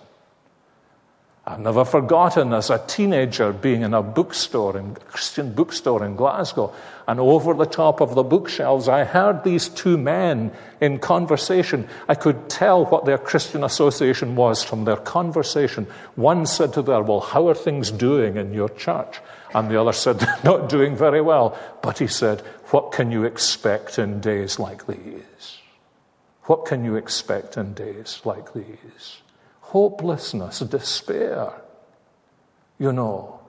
I've 1.48 1.60
never 1.60 1.86
forgotten 1.86 2.52
as 2.52 2.68
a 2.68 2.84
teenager 2.86 3.54
being 3.54 3.80
in 3.80 3.94
a 3.94 4.02
bookstore, 4.02 4.76
in 4.76 4.90
a 4.90 5.00
Christian 5.00 5.54
bookstore 5.54 6.04
in 6.04 6.14
Glasgow, 6.14 6.74
and 7.06 7.18
over 7.18 7.54
the 7.54 7.64
top 7.64 8.02
of 8.02 8.14
the 8.14 8.22
bookshelves, 8.22 8.86
I 8.86 9.04
heard 9.04 9.44
these 9.44 9.70
two 9.70 9.96
men 9.96 10.52
in 10.78 10.98
conversation. 10.98 11.88
I 12.06 12.16
could 12.16 12.50
tell 12.50 12.84
what 12.84 13.06
their 13.06 13.16
Christian 13.16 13.64
association 13.64 14.36
was 14.36 14.62
from 14.62 14.84
their 14.84 14.98
conversation. 14.98 15.86
One 16.16 16.44
said 16.44 16.74
to 16.74 16.82
the 16.82 16.92
other, 16.92 17.04
Well, 17.04 17.20
how 17.20 17.48
are 17.48 17.54
things 17.54 17.90
doing 17.90 18.36
in 18.36 18.52
your 18.52 18.68
church? 18.68 19.18
And 19.54 19.70
the 19.70 19.80
other 19.80 19.94
said, 19.94 20.20
Not 20.44 20.68
doing 20.68 20.96
very 20.96 21.22
well. 21.22 21.58
But 21.80 21.98
he 21.98 22.08
said, 22.08 22.42
What 22.72 22.92
can 22.92 23.10
you 23.10 23.24
expect 23.24 23.98
in 23.98 24.20
days 24.20 24.58
like 24.58 24.86
these? 24.86 25.58
What 26.42 26.66
can 26.66 26.84
you 26.84 26.96
expect 26.96 27.56
in 27.56 27.72
days 27.72 28.20
like 28.26 28.52
these? 28.52 29.22
Hopelessness, 29.68 30.60
despair. 30.60 31.52
You 32.78 32.92
know, 32.92 33.40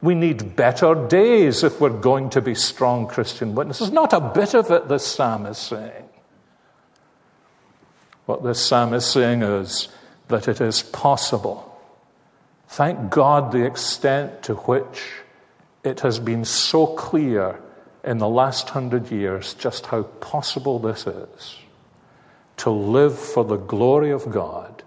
we 0.00 0.14
need 0.14 0.54
better 0.54 0.94
days 1.08 1.64
if 1.64 1.80
we're 1.80 1.90
going 1.90 2.30
to 2.30 2.40
be 2.40 2.54
strong 2.54 3.08
Christian 3.08 3.54
witnesses. 3.56 3.90
Not 3.90 4.12
a 4.12 4.20
bit 4.20 4.54
of 4.54 4.70
it, 4.70 4.88
this 4.88 5.04
psalm 5.04 5.46
is 5.46 5.58
saying. 5.58 6.08
What 8.26 8.44
this 8.44 8.60
psalm 8.60 8.94
is 8.94 9.04
saying 9.04 9.42
is 9.42 9.88
that 10.28 10.46
it 10.46 10.60
is 10.60 10.82
possible. 10.82 11.64
Thank 12.68 13.10
God 13.10 13.50
the 13.50 13.64
extent 13.64 14.42
to 14.44 14.54
which 14.54 15.02
it 15.82 16.00
has 16.00 16.20
been 16.20 16.44
so 16.44 16.86
clear 16.86 17.58
in 18.04 18.18
the 18.18 18.28
last 18.28 18.68
hundred 18.68 19.10
years 19.10 19.54
just 19.54 19.86
how 19.86 20.02
possible 20.02 20.78
this 20.78 21.06
is 21.06 21.56
to 22.58 22.70
live 22.70 23.18
for 23.18 23.44
the 23.44 23.56
glory 23.56 24.10
of 24.10 24.30
God 24.30 24.77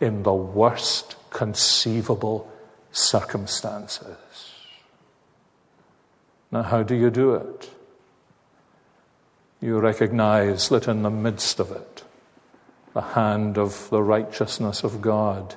in 0.00 0.22
the 0.22 0.34
worst 0.34 1.16
conceivable 1.30 2.50
circumstances. 2.92 4.16
Now, 6.50 6.62
how 6.62 6.82
do 6.82 6.94
you 6.94 7.10
do 7.10 7.34
it? 7.34 7.70
You 9.60 9.78
recognize 9.78 10.68
that 10.68 10.88
in 10.88 11.02
the 11.02 11.10
midst 11.10 11.60
of 11.60 11.72
it, 11.72 12.04
the 12.94 13.00
hand 13.02 13.58
of 13.58 13.90
the 13.90 14.02
righteousness 14.02 14.84
of 14.84 15.00
God 15.00 15.56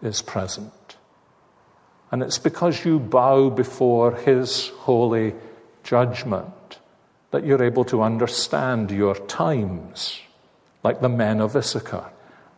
is 0.00 0.22
present. 0.22 0.96
And 2.10 2.22
it's 2.22 2.38
because 2.38 2.84
you 2.84 2.98
bow 2.98 3.50
before 3.50 4.12
His 4.14 4.68
holy 4.68 5.34
judgment 5.82 6.78
that 7.30 7.44
you're 7.44 7.62
able 7.62 7.84
to 7.86 8.02
understand 8.02 8.90
your 8.90 9.14
times, 9.14 10.20
like 10.82 11.00
the 11.00 11.08
men 11.08 11.40
of 11.40 11.56
Issachar, 11.56 12.10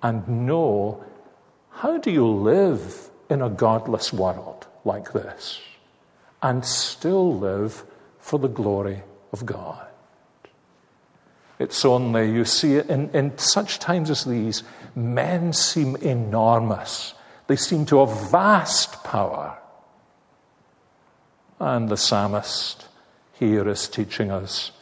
and 0.02 0.46
know 0.46 1.02
how 1.74 1.98
do 1.98 2.10
you 2.10 2.26
live 2.26 3.10
in 3.28 3.42
a 3.42 3.50
godless 3.50 4.12
world 4.12 4.66
like 4.84 5.12
this 5.12 5.60
and 6.42 6.64
still 6.64 7.36
live 7.38 7.84
for 8.18 8.38
the 8.38 8.48
glory 8.48 9.02
of 9.32 9.46
God. 9.46 9.86
It's 11.58 11.84
only, 11.84 12.30
you 12.30 12.44
see, 12.44 12.78
in, 12.78 13.10
in 13.10 13.38
such 13.38 13.78
times 13.78 14.10
as 14.10 14.24
these, 14.24 14.62
men 14.94 15.52
seem 15.52 15.96
enormous. 15.96 17.14
They 17.46 17.56
seem 17.56 17.86
to 17.86 18.04
have 18.04 18.30
vast 18.30 19.02
power. 19.04 19.58
And 21.58 21.88
the 21.88 21.96
psalmist 21.96 22.88
here 23.34 23.68
is 23.68 23.88
teaching 23.88 24.30
us 24.30 24.72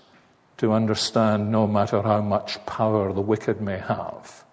to 0.58 0.72
understand 0.72 1.52
no 1.52 1.66
matter 1.66 2.02
how 2.02 2.20
much 2.20 2.64
power 2.66 3.12
the 3.12 3.20
wicked 3.20 3.60
may 3.60 3.78
have, 3.78 4.44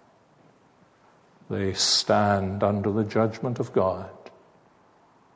they 1.50 1.72
stand 1.74 2.62
under 2.62 2.92
the 2.92 3.04
judgment 3.04 3.58
of 3.58 3.72
God. 3.72 4.08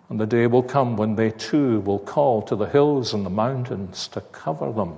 And 0.08 0.20
the 0.20 0.26
day 0.26 0.46
will 0.46 0.62
come 0.62 0.96
when 0.96 1.16
they 1.16 1.30
too 1.30 1.80
will 1.80 1.98
call 1.98 2.40
to 2.42 2.54
the 2.54 2.68
hills 2.68 3.12
and 3.12 3.26
the 3.26 3.30
mountains 3.30 4.06
to 4.08 4.20
cover 4.20 4.72
them 4.72 4.96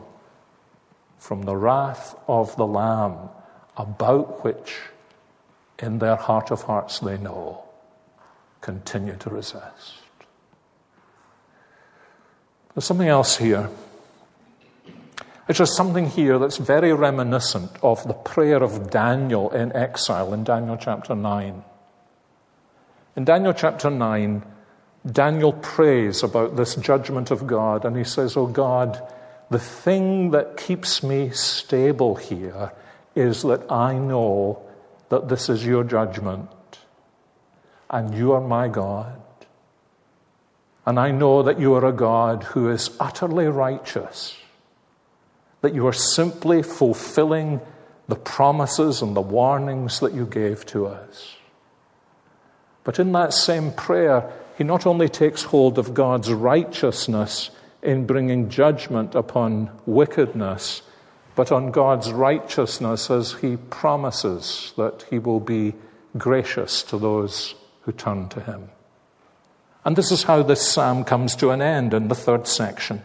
from 1.19 1.43
the 1.43 1.57
wrath 1.57 2.15
of 2.29 2.55
the 2.57 2.67
Lamb, 2.67 3.31
about 3.77 4.45
which 4.45 4.77
in 5.79 5.99
their 5.99 6.17
heart 6.17 6.51
of 6.51 6.63
hearts 6.63 6.99
they 7.01 7.17
know, 7.17 7.65
continue 8.61 9.17
to 9.17 9.31
resist. 9.31 9.95
There's 12.75 12.85
something 12.85 13.09
else 13.09 13.39
here. 13.39 13.71
It's 15.49 15.59
just 15.59 15.77
something 15.77 16.09
here 16.09 16.39
that's 16.39 16.57
very 16.57 16.93
reminiscent 16.93 17.71
of 17.83 18.03
the 18.07 18.15
prayer 18.15 18.63
of 18.63 18.91
Daniel 18.91 19.51
in 19.51 19.75
exile 19.75 20.35
in 20.35 20.43
Daniel 20.43 20.77
chapter 20.77 21.15
9. 21.15 21.63
In 23.17 23.25
Daniel 23.25 23.53
chapter 23.53 23.89
9, 23.89 24.45
Daniel 25.11 25.53
prays 25.53 26.25
about 26.25 26.57
this 26.57 26.75
judgment 26.75 27.31
of 27.31 27.47
God, 27.47 27.85
and 27.85 27.97
he 27.97 28.03
says, 28.03 28.37
Oh 28.37 28.49
God, 28.49 29.01
the 29.49 29.59
thing 29.59 30.33
that 30.33 30.57
keeps 30.57 31.03
me 31.03 31.31
stable 31.31 32.17
here 32.17 32.73
is 33.15 33.43
that 33.43 33.71
I 33.71 33.99
know 33.99 34.63
that 35.11 35.29
this 35.29 35.49
is 35.49 35.65
your 35.65 35.85
judgment, 35.85 36.51
and 37.89 38.15
you 38.15 38.33
are 38.33 38.41
my 38.41 38.67
God. 38.67 39.21
And 40.85 40.99
I 40.99 41.13
know 41.13 41.45
that 41.45 41.61
you 41.61 41.75
are 41.75 41.87
a 41.87 41.93
God 41.93 42.43
who 42.43 42.69
is 42.69 42.91
utterly 42.99 43.47
righteous, 43.47 44.37
that 45.61 45.75
you 45.75 45.87
are 45.87 45.93
simply 45.93 46.63
fulfilling 46.63 47.61
the 48.09 48.17
promises 48.17 49.03
and 49.03 49.17
the 49.17 49.21
warnings 49.21 50.01
that 50.01 50.15
you 50.15 50.27
gave 50.27 50.65
to 50.67 50.87
us. 50.87 51.37
But 52.85 52.99
in 52.99 53.13
that 53.13 53.33
same 53.33 53.73
prayer, 53.73 54.33
he 54.57 54.65
not 54.65 54.87
only 54.87 55.09
takes 55.09 55.43
hold 55.43 55.79
of 55.79 55.93
God's 55.93 56.33
righteousness 56.33 57.51
in 57.83 58.07
bringing 58.07 58.49
judgment 58.49 59.15
upon 59.15 59.71
wickedness, 59.87 60.83
but 61.35 61.53
on 61.53 61.71
God's 61.71 62.13
righteousness 62.13 63.11
as 63.11 63.35
he 63.35 63.57
promises 63.57 64.73
that 64.77 65.05
he 65.11 65.19
will 65.19 65.41
be 65.41 65.75
gracious 66.17 66.83
to 66.85 66.99
those 66.99 67.55
who 67.83 67.93
turn 67.93 68.29
to 68.31 68.41
him. 68.41 68.71
And 69.85 69.95
this 69.95 70.11
is 70.11 70.25
how 70.25 70.43
this 70.43 70.67
psalm 70.67 71.05
comes 71.05 71.37
to 71.37 71.51
an 71.51 71.61
end 71.61 71.93
in 71.93 72.09
the 72.09 72.15
third 72.15 72.47
section. 72.47 73.03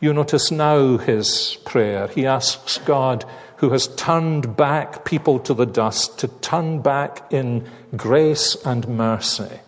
You 0.00 0.14
notice 0.14 0.50
now 0.50 0.96
his 0.96 1.58
prayer. 1.66 2.08
He 2.08 2.26
asks 2.26 2.78
God, 2.78 3.26
who 3.56 3.70
has 3.70 3.86
turned 3.86 4.56
back 4.56 5.04
people 5.04 5.38
to 5.40 5.52
the 5.52 5.66
dust, 5.66 6.18
to 6.20 6.28
turn 6.28 6.80
back 6.80 7.30
in 7.30 7.68
grace 7.94 8.56
and 8.64 8.88
mercy. 8.88 9.60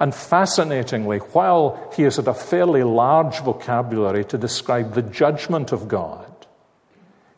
And 0.00 0.14
fascinatingly, 0.14 1.18
while 1.18 1.92
he 1.94 2.04
is 2.04 2.18
at 2.18 2.28
a 2.28 2.32
fairly 2.32 2.82
large 2.82 3.40
vocabulary 3.40 4.24
to 4.26 4.38
describe 4.38 4.94
the 4.94 5.02
judgment 5.02 5.70
of 5.70 5.88
God, 5.88 6.24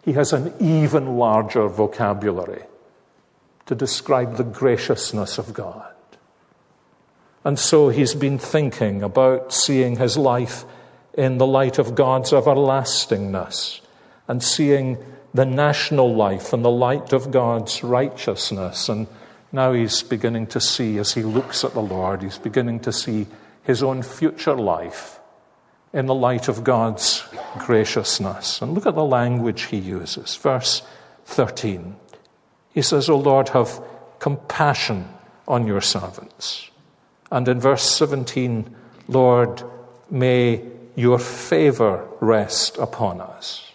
he 0.05 0.13
has 0.13 0.33
an 0.33 0.55
even 0.61 1.17
larger 1.17 1.67
vocabulary 1.69 2.63
to 3.67 3.75
describe 3.75 4.37
the 4.37 4.45
graciousness 4.45 5.37
of 5.37 5.53
God. 5.53 5.95
And 7.45 7.59
so 7.59 7.89
he's 7.89 8.15
been 8.15 8.39
thinking 8.39 9.03
about 9.03 9.53
seeing 9.53 9.97
his 9.97 10.17
life 10.17 10.65
in 11.21 11.37
the 11.37 11.47
light 11.47 11.79
of 11.79 11.95
God's 11.95 12.33
everlastingness 12.33 13.81
and 14.27 14.43
seeing 14.43 14.97
the 15.35 15.45
national 15.45 16.15
life 16.15 16.53
in 16.55 16.63
the 16.63 16.71
light 16.71 17.13
of 17.13 17.31
God's 17.31 17.85
righteousness 17.85 18.89
and 18.89 19.07
now 19.53 19.73
he's 19.73 20.03
beginning 20.03 20.47
to 20.49 20.61
see, 20.61 20.99
as 20.99 21.13
he 21.13 21.23
looks 21.23 21.65
at 21.65 21.75
the 21.75 21.83
Lord, 21.83 22.23
he's 22.23 22.39
beginning 22.39 22.81
to 22.81 22.93
see 22.93 23.27
his 23.65 23.83
own 23.83 24.03
future 24.03 24.55
life 24.55 25.19
in 25.93 26.07
the 26.07 26.15
light 26.15 26.47
of 26.47 26.63
God's 26.63 27.25
graciousness. 27.59 28.63
And 28.63 28.75
look 28.75 28.87
at 28.87 28.95
the 28.95 29.05
language 29.05 29.63
he 29.63 29.79
uses. 29.79 30.37
Verse 30.37 30.83
13. 31.25 31.97
He 32.73 32.83
says, 32.83 33.11
O 33.11 33.19
Lord, 33.19 33.49
have 33.49 33.83
compassion 34.21 35.09
on 35.49 35.67
your 35.67 35.81
servants. 35.81 36.71
And 37.33 37.49
in 37.49 37.59
verse 37.59 37.83
17, 37.83 38.73
Lord, 39.09 39.65
may 40.11 40.63
your 40.97 41.19
favor 41.19 42.07
rest 42.21 42.79
upon 42.79 43.21
us. 43.21 43.71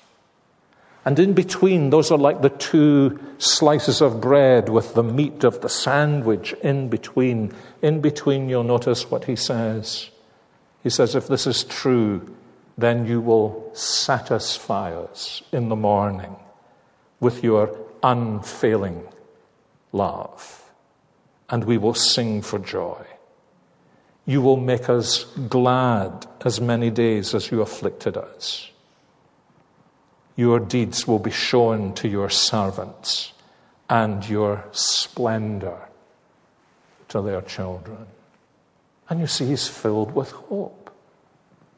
And 1.06 1.20
in 1.20 1.34
between, 1.34 1.92
those 1.92 2.10
are 2.10 2.18
like 2.18 2.42
the 2.42 2.50
two 2.50 3.20
slices 3.38 4.02
of 4.02 4.20
bread 4.20 4.70
with 4.70 4.96
the 4.96 5.04
meat 5.04 5.44
of 5.44 5.62
the 5.62 5.70
sandwich 5.70 6.54
in 6.64 6.90
between. 6.90 7.54
In 7.84 8.02
between, 8.02 8.50
you'll 8.50 8.64
notice 8.64 9.12
what 9.12 9.26
he 9.26 9.36
says. 9.36 10.10
He 10.82 10.90
says, 10.90 11.14
If 11.14 11.28
this 11.28 11.46
is 11.46 11.64
true, 11.64 12.36
then 12.78 13.06
you 13.06 13.22
will 13.22 13.70
satisfy 13.74 14.96
us 14.96 15.44
in 15.52 15.70
the 15.70 15.76
morning 15.76 16.36
with 17.20 17.44
your 17.44 17.78
unfailing 18.02 19.08
love, 19.92 20.72
and 21.50 21.64
we 21.64 21.78
will 21.78 21.94
sing 21.94 22.42
for 22.42 22.60
joy. 22.60 23.06
You 24.26 24.42
will 24.42 24.58
make 24.58 24.90
us 24.90 25.26
glad 25.50 26.26
as 26.44 26.60
many 26.60 26.90
days 26.90 27.36
as 27.36 27.52
you 27.52 27.62
afflicted 27.62 28.18
us. 28.18 28.70
Your 30.36 30.60
deeds 30.60 31.08
will 31.08 31.20
be 31.20 31.32
shown 31.32 31.94
to 31.96 32.08
your 32.08 32.30
servants 32.30 33.34
and 33.90 34.28
your 34.28 34.66
splendor 34.72 35.88
to 37.10 37.22
their 37.22 37.42
children. 37.42 38.08
And 39.10 39.20
you 39.20 39.28
see, 39.28 39.46
he's 39.46 39.68
filled 39.68 40.16
with 40.16 40.32
hope. 40.32 40.90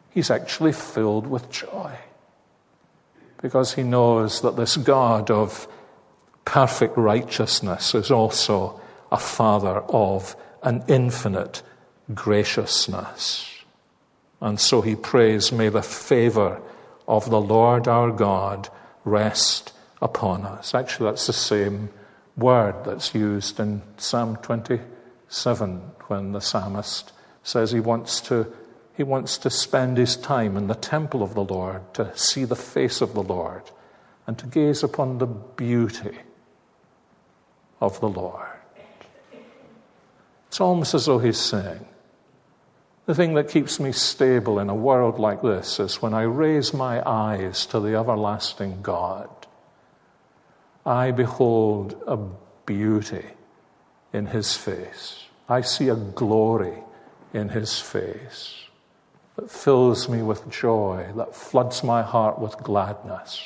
He's 0.09 0.31
actually 0.31 0.73
filled 0.73 1.27
with 1.27 1.51
joy 1.51 1.91
because 3.41 3.73
he 3.73 3.83
knows 3.83 4.41
that 4.41 4.55
this 4.55 4.77
God 4.77 5.29
of 5.29 5.67
perfect 6.45 6.97
righteousness 6.97 7.93
is 7.93 8.09
also 8.09 8.79
a 9.11 9.17
father 9.17 9.81
of 9.89 10.35
an 10.63 10.83
infinite 10.87 11.61
graciousness. 12.13 13.53
And 14.41 14.59
so 14.59 14.81
he 14.81 14.95
prays, 14.95 15.51
May 15.51 15.69
the 15.69 15.81
favor 15.81 16.61
of 17.07 17.29
the 17.29 17.41
Lord 17.41 17.87
our 17.87 18.11
God 18.11 18.69
rest 19.03 19.73
upon 20.01 20.45
us. 20.45 20.75
Actually, 20.75 21.11
that's 21.11 21.27
the 21.27 21.33
same 21.33 21.89
word 22.35 22.75
that's 22.85 23.15
used 23.15 23.59
in 23.59 23.81
Psalm 23.97 24.37
27 24.37 25.81
when 26.07 26.31
the 26.31 26.41
psalmist 26.41 27.11
says 27.43 27.71
he 27.71 27.79
wants 27.79 28.21
to, 28.21 28.47
he 28.95 29.03
wants 29.03 29.37
to 29.39 29.49
spend 29.49 29.97
his 29.97 30.15
time 30.15 30.57
in 30.57 30.67
the 30.67 30.75
temple 30.75 31.23
of 31.23 31.33
the 31.33 31.43
Lord, 31.43 31.93
to 31.95 32.15
see 32.17 32.45
the 32.45 32.55
face 32.55 33.01
of 33.01 33.13
the 33.13 33.23
Lord, 33.23 33.63
and 34.25 34.37
to 34.37 34.45
gaze 34.45 34.83
upon 34.83 35.17
the 35.17 35.25
beauty 35.25 36.17
of 37.79 37.99
the 37.99 38.09
Lord. 38.09 38.47
It's 40.47 40.61
almost 40.61 40.93
as 40.93 41.05
though 41.05 41.19
he's 41.19 41.37
saying, 41.37 41.85
the 43.07 43.15
thing 43.15 43.35
that 43.35 43.47
keeps 43.47 43.79
me 43.79 43.93
stable 43.93 44.59
in 44.59 44.69
a 44.69 44.75
world 44.75 45.17
like 45.17 45.41
this 45.41 45.79
is 45.79 46.01
when 46.01 46.13
I 46.13 46.23
raise 46.23 46.73
my 46.73 47.01
eyes 47.09 47.65
to 47.67 47.79
the 47.79 47.95
everlasting 47.95 48.81
God, 48.81 49.29
I 50.85 51.11
behold 51.11 52.03
a 52.05 52.17
beauty 52.65 53.25
in 54.11 54.25
his 54.25 54.57
face. 54.57 55.23
I 55.47 55.61
see 55.61 55.87
a 55.87 55.95
glory 55.95 56.83
in 57.33 57.47
his 57.47 57.79
face 57.79 58.55
that 59.37 59.49
fills 59.49 60.09
me 60.09 60.21
with 60.21 60.49
joy, 60.49 61.07
that 61.15 61.33
floods 61.33 61.85
my 61.85 62.01
heart 62.01 62.39
with 62.39 62.57
gladness, 62.57 63.41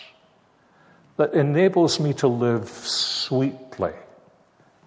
that 1.17 1.35
enables 1.35 1.99
me 1.99 2.13
to 2.15 2.27
live 2.27 2.67
sweetly 2.67 3.93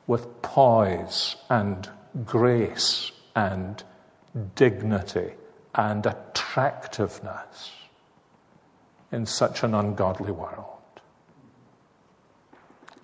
with 0.08 0.42
poise 0.42 1.36
and 1.48 1.88
grace 2.26 3.12
and 3.36 3.84
dignity 4.54 5.32
and 5.74 6.04
attractiveness 6.06 7.72
in 9.12 9.26
such 9.26 9.62
an 9.62 9.74
ungodly 9.74 10.32
world. 10.32 10.66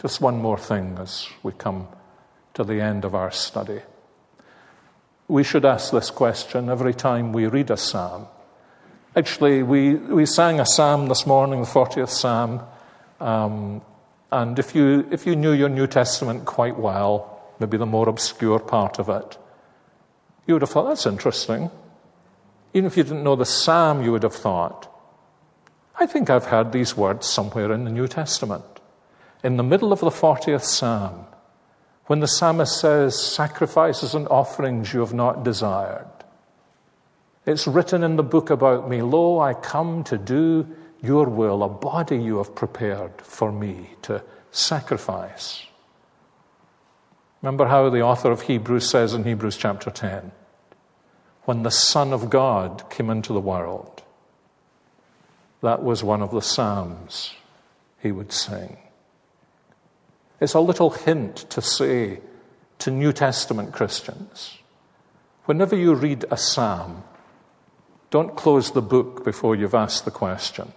Just 0.00 0.20
one 0.20 0.38
more 0.38 0.58
thing 0.58 0.96
as 0.98 1.28
we 1.42 1.52
come 1.52 1.88
to 2.54 2.64
the 2.64 2.80
end 2.80 3.04
of 3.04 3.14
our 3.14 3.30
study. 3.30 3.80
We 5.28 5.44
should 5.44 5.64
ask 5.64 5.92
this 5.92 6.10
question 6.10 6.68
every 6.68 6.94
time 6.94 7.32
we 7.32 7.46
read 7.46 7.70
a 7.70 7.76
psalm. 7.76 8.26
Actually, 9.14 9.62
we, 9.62 9.94
we 9.94 10.26
sang 10.26 10.58
a 10.58 10.66
psalm 10.66 11.08
this 11.08 11.26
morning, 11.26 11.60
the 11.60 11.66
40th 11.66 12.08
psalm. 12.08 12.62
Um, 13.20 13.82
and 14.32 14.58
if 14.58 14.74
you, 14.74 15.06
if 15.10 15.26
you 15.26 15.36
knew 15.36 15.52
your 15.52 15.68
New 15.68 15.86
Testament 15.86 16.44
quite 16.44 16.78
well, 16.78 17.40
maybe 17.58 17.76
the 17.76 17.86
more 17.86 18.08
obscure 18.08 18.58
part 18.58 18.98
of 18.98 19.08
it, 19.08 19.36
you 20.46 20.54
would 20.54 20.62
have 20.62 20.70
thought, 20.70 20.88
that's 20.88 21.06
interesting. 21.06 21.70
Even 22.74 22.86
if 22.86 22.96
you 22.96 23.02
didn't 23.02 23.24
know 23.24 23.36
the 23.36 23.44
psalm, 23.44 24.02
you 24.02 24.12
would 24.12 24.22
have 24.22 24.34
thought, 24.34 24.86
I 25.98 26.06
think 26.06 26.30
I've 26.30 26.46
heard 26.46 26.72
these 26.72 26.96
words 26.96 27.26
somewhere 27.26 27.72
in 27.72 27.84
the 27.84 27.90
New 27.90 28.08
Testament. 28.08 28.64
In 29.44 29.56
the 29.56 29.62
middle 29.62 29.92
of 29.92 30.00
the 30.00 30.10
40th 30.10 30.64
psalm, 30.64 31.26
when 32.06 32.20
the 32.20 32.26
psalmist 32.26 32.80
says, 32.80 33.20
Sacrifices 33.20 34.14
and 34.14 34.26
offerings 34.28 34.92
you 34.92 35.00
have 35.00 35.14
not 35.14 35.44
desired. 35.44 36.06
It's 37.46 37.66
written 37.66 38.02
in 38.02 38.16
the 38.16 38.22
book 38.22 38.50
about 38.50 38.88
me, 38.88 39.02
Lo, 39.02 39.38
I 39.40 39.54
come 39.54 40.04
to 40.04 40.18
do 40.18 40.66
your 41.02 41.28
will, 41.28 41.62
a 41.62 41.68
body 41.68 42.18
you 42.18 42.38
have 42.38 42.54
prepared 42.54 43.20
for 43.22 43.50
me 43.50 43.90
to 44.02 44.22
sacrifice. 44.50 45.66
Remember 47.42 47.66
how 47.66 47.88
the 47.88 48.02
author 48.02 48.30
of 48.30 48.42
Hebrews 48.42 48.88
says 48.88 49.14
in 49.14 49.24
Hebrews 49.24 49.56
chapter 49.56 49.90
10 49.90 50.32
when 51.44 51.62
the 51.62 51.70
Son 51.70 52.12
of 52.12 52.28
God 52.30 52.84
came 52.90 53.08
into 53.08 53.32
the 53.32 53.40
world, 53.40 54.02
that 55.62 55.82
was 55.82 56.04
one 56.04 56.22
of 56.22 56.30
the 56.30 56.42
Psalms 56.42 57.34
he 58.00 58.12
would 58.12 58.30
sing. 58.30 58.76
It's 60.38 60.54
a 60.54 60.60
little 60.60 60.90
hint 60.90 61.36
to 61.50 61.62
say 61.62 62.20
to 62.78 62.90
New 62.90 63.12
Testament 63.12 63.72
Christians 63.72 64.58
whenever 65.44 65.74
you 65.74 65.94
read 65.94 66.24
a 66.30 66.36
Psalm, 66.36 67.02
don't 68.10 68.36
close 68.36 68.70
the 68.70 68.82
book 68.82 69.24
before 69.24 69.56
you've 69.56 69.74
asked 69.74 70.04
the 70.04 70.10
question 70.10 70.72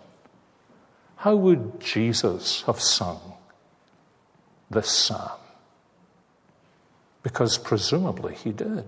How 1.17 1.35
would 1.35 1.79
Jesus 1.79 2.63
have 2.63 2.79
sung 2.79 3.33
this 4.71 4.89
Psalm? 4.89 5.42
Because 7.23 7.57
presumably 7.57 8.35
he 8.35 8.51
did. 8.51 8.85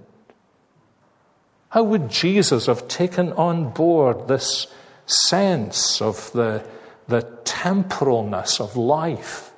How 1.69 1.83
would 1.83 2.09
Jesus 2.09 2.67
have 2.67 2.87
taken 2.87 3.33
on 3.33 3.71
board 3.71 4.27
this 4.27 4.67
sense 5.07 6.01
of 6.01 6.31
the, 6.33 6.63
the 7.07 7.21
temporalness 7.43 8.59
of 8.59 8.77
life 8.77 9.51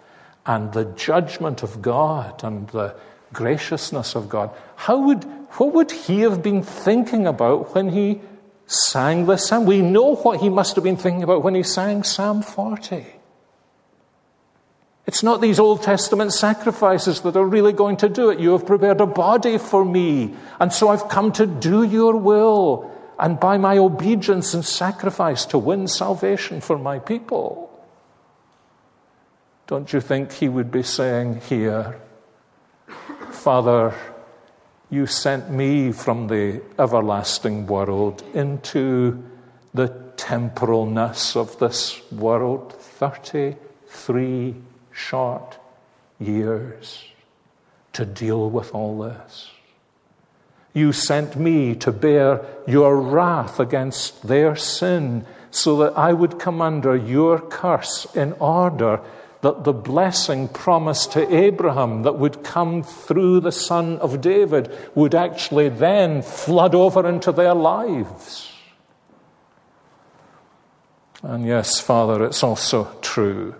and 0.45 0.71
the 0.73 0.85
judgment 0.85 1.63
of 1.63 1.81
God 1.81 2.43
and 2.43 2.67
the 2.69 2.95
graciousness 3.33 4.15
of 4.15 4.29
God? 4.29 4.51
How 4.75 4.97
would, 4.99 5.23
what 5.57 5.73
would 5.73 5.91
he 5.91 6.21
have 6.21 6.41
been 6.41 6.63
thinking 6.63 7.27
about 7.27 7.75
when 7.75 7.89
he 7.89 8.21
sang 8.67 9.25
this 9.25 9.47
psalm? 9.47 9.65
We 9.65 9.81
know 9.81 10.15
what 10.15 10.39
he 10.39 10.49
must 10.49 10.75
have 10.75 10.83
been 10.83 10.97
thinking 10.97 11.23
about 11.23 11.43
when 11.43 11.55
he 11.55 11.63
sang 11.63 12.03
Psalm 12.03 12.41
40. 12.41 13.05
It's 15.07 15.23
not 15.23 15.39
these 15.39 15.57
Old 15.57 15.83
Testament 15.83 16.33
sacrifices 16.33 17.21
that 17.21 17.37
are 17.37 17.45
really 17.45 17.71
going 17.71 17.95
to 17.97 18.09
do 18.09 18.29
it. 18.29 18.39
You 18.41 18.51
have 18.51 18.65
prepared 18.65 18.99
a 18.99 19.05
body 19.05 19.57
for 19.57 19.85
me, 19.85 20.35
and 20.59 20.71
so 20.73 20.89
I've 20.89 21.07
come 21.07 21.31
to 21.33 21.47
do 21.47 21.83
your 21.83 22.17
will 22.17 22.91
and 23.17 23.39
by 23.39 23.57
my 23.57 23.77
obedience 23.77 24.53
and 24.53 24.65
sacrifice 24.65 25.45
to 25.45 25.57
win 25.57 25.87
salvation 25.87 26.59
for 26.59 26.77
my 26.77 26.99
people. 26.99 27.71
Don't 29.65 29.91
you 29.91 30.01
think 30.01 30.33
he 30.33 30.49
would 30.49 30.71
be 30.71 30.83
saying 30.83 31.41
here, 31.47 31.99
Father, 33.31 33.95
you 34.89 35.05
sent 35.05 35.49
me 35.49 35.93
from 35.93 36.27
the 36.27 36.61
everlasting 36.77 37.65
world 37.65 38.23
into 38.33 39.23
the 39.73 39.87
temporalness 40.17 41.35
of 41.35 41.57
this 41.59 42.01
world 42.11 42.73
33 42.73 44.55
short 44.97 45.57
years 46.19 47.05
to 47.93 48.03
deal 48.03 48.49
with 48.49 48.73
all 48.73 48.99
this. 48.99 49.51
You 50.73 50.91
sent 50.91 51.35
me 51.35 51.75
to 51.75 51.91
bear 51.91 52.41
your 52.67 52.99
wrath 52.99 53.59
against 53.59 54.27
their 54.27 54.55
sin 54.55 55.25
so 55.51 55.77
that 55.77 55.97
I 55.97 56.13
would 56.13 56.39
come 56.39 56.61
under 56.61 56.95
your 56.95 57.39
curse 57.39 58.05
in 58.15 58.33
order 58.33 58.99
that 59.41 59.63
the 59.63 59.73
blessing 59.73 60.47
promised 60.47 61.11
to 61.13 61.35
Abraham 61.35 62.01
that 62.03 62.17
would 62.17 62.43
come 62.43 62.81
through 62.81 63.39
the 63.39 63.51
son 63.51 63.99
of 63.99 64.19
David 64.19 64.71
would 64.95 65.13
actually 65.13 65.69
then 65.69 66.23
flood 66.23 66.73
over 66.73 67.07
into 67.07 67.31
their 67.31 67.53
lives. 67.53 68.51
And 71.21 71.45
yes, 71.45 71.79
Father, 71.79 72.25
it's 72.25 72.43
also 72.43 72.85
true 73.01 73.55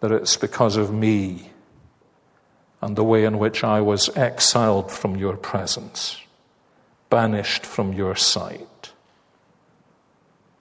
that 0.00 0.10
it's 0.10 0.36
because 0.36 0.76
of 0.76 0.92
me 0.92 1.50
and 2.80 2.96
the 2.96 3.04
way 3.04 3.24
in 3.24 3.38
which 3.38 3.62
I 3.62 3.80
was 3.80 4.14
exiled 4.16 4.90
from 4.90 5.16
your 5.16 5.36
presence, 5.36 6.18
banished 7.10 7.66
from 7.66 7.92
your 7.92 8.16
sight, 8.16 8.92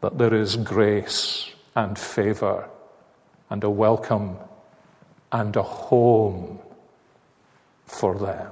that 0.02 0.18
there 0.18 0.34
is 0.34 0.58
grace 0.58 1.50
and 1.76 1.98
favor 1.98 2.68
and 3.50 3.64
a 3.64 3.70
welcome 3.70 4.38
and 5.32 5.56
a 5.56 5.64
home 5.64 6.60
for 7.86 8.16
them. 8.18 8.52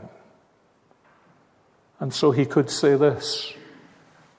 And 1.99 2.13
so 2.13 2.31
he 2.31 2.45
could 2.45 2.69
say 2.69 2.95
this 2.95 3.53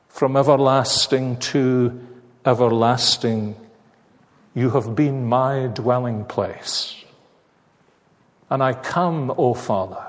from 0.09 0.36
everlasting 0.36 1.38
to 1.38 2.07
everlasting 2.44 3.57
you 4.59 4.71
have 4.71 4.97
been 4.97 5.25
my 5.25 5.69
dwelling 5.69 6.25
place. 6.25 6.97
And 8.51 8.61
I 8.61 8.73
come, 8.73 9.33
O 9.39 9.55
Father, 9.55 10.05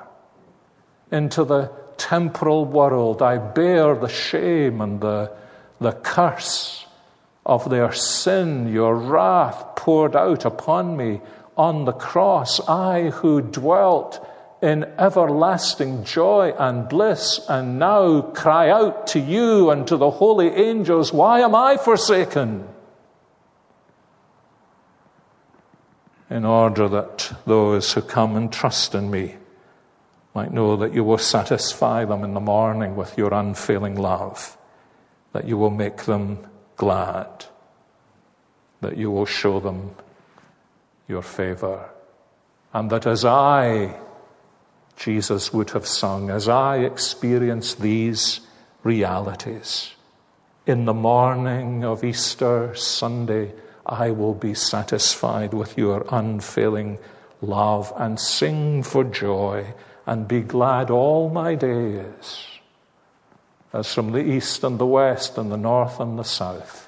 into 1.12 1.44
the 1.44 1.72
temporal 1.98 2.66
world. 2.66 3.22
I 3.22 3.38
bear 3.38 3.94
the 3.94 4.10
shame 4.10 4.82
and 4.82 5.00
the, 5.00 5.32
the 5.80 5.92
curse 5.92 6.88
of 7.46 7.70
their 7.70 7.92
sin, 7.92 8.74
your 8.74 8.96
wrath 8.96 9.76
poured 9.76 10.16
out 10.16 10.46
upon 10.46 10.98
me 10.98 11.22
on 11.56 11.86
the 11.86 11.94
cross. 11.94 12.60
I 12.68 13.12
who 13.12 13.42
dwelt 13.42 14.26
in 14.64 14.84
everlasting 14.98 16.06
joy 16.06 16.54
and 16.58 16.90
bliss, 16.90 17.40
and 17.48 17.78
now 17.78 18.22
cry 18.22 18.72
out 18.72 19.08
to 19.08 19.20
you 19.20 19.70
and 19.70 19.86
to 19.88 19.96
the 19.96 20.10
holy 20.10 20.50
angels, 20.50 21.14
Why 21.14 21.42
am 21.42 21.54
I 21.54 21.78
forsaken? 21.78 22.68
In 26.30 26.46
order 26.46 26.88
that 26.88 27.32
those 27.46 27.94
who 27.94 28.02
come 28.02 28.36
and 28.36 28.52
trust 28.52 28.94
in 28.94 29.10
me 29.10 29.36
might 30.36 30.54
know 30.54 30.78
that 30.78 30.94
you 30.94 31.04
will 31.04 31.18
satisfy 31.18 32.06
them 32.06 32.24
in 32.24 32.34
the 32.34 32.40
morning 32.40 32.96
with 32.96 33.18
your 33.18 33.34
unfailing 33.34 33.96
love, 33.96 34.58
that 35.34 35.46
you 35.46 35.58
will 35.58 35.72
make 35.72 36.06
them 36.06 36.40
glad, 36.76 37.46
that 38.82 38.96
you 38.96 39.10
will 39.10 39.26
show 39.26 39.60
them 39.60 39.96
your 41.08 41.24
favor, 41.24 41.90
and 42.74 42.92
that 42.92 43.08
as 43.08 43.26
I, 43.26 43.96
Jesus, 44.96 45.52
would 45.52 45.72
have 45.72 45.88
sung, 45.88 46.30
as 46.30 46.48
I 46.48 46.78
experience 46.78 47.74
these 47.74 48.42
realities, 48.84 49.94
in 50.68 50.86
the 50.86 50.94
morning 50.94 51.84
of 51.84 52.04
Easter 52.04 52.76
Sunday, 52.76 53.52
I 53.90 54.12
will 54.12 54.36
be 54.36 54.54
satisfied 54.54 55.54
with 55.54 55.78
your 55.78 56.06
unfailing 56.12 57.00
love 57.42 57.92
and 57.98 58.20
sing 58.20 58.84
for 58.84 59.04
joy 59.04 59.74
and 60.06 60.28
be 60.28 60.42
glad 60.42 60.92
all 60.92 61.30
my 61.30 61.56
days. 61.56 62.46
As 63.74 63.92
from 63.94 64.12
the 64.12 64.24
east 64.24 64.64
and 64.64 64.78
the 64.78 64.86
west 64.86 65.38
and 65.38 65.52
the 65.52 65.58
north 65.58 66.00
and 66.00 66.20
the 66.20 66.24
south, 66.24 66.88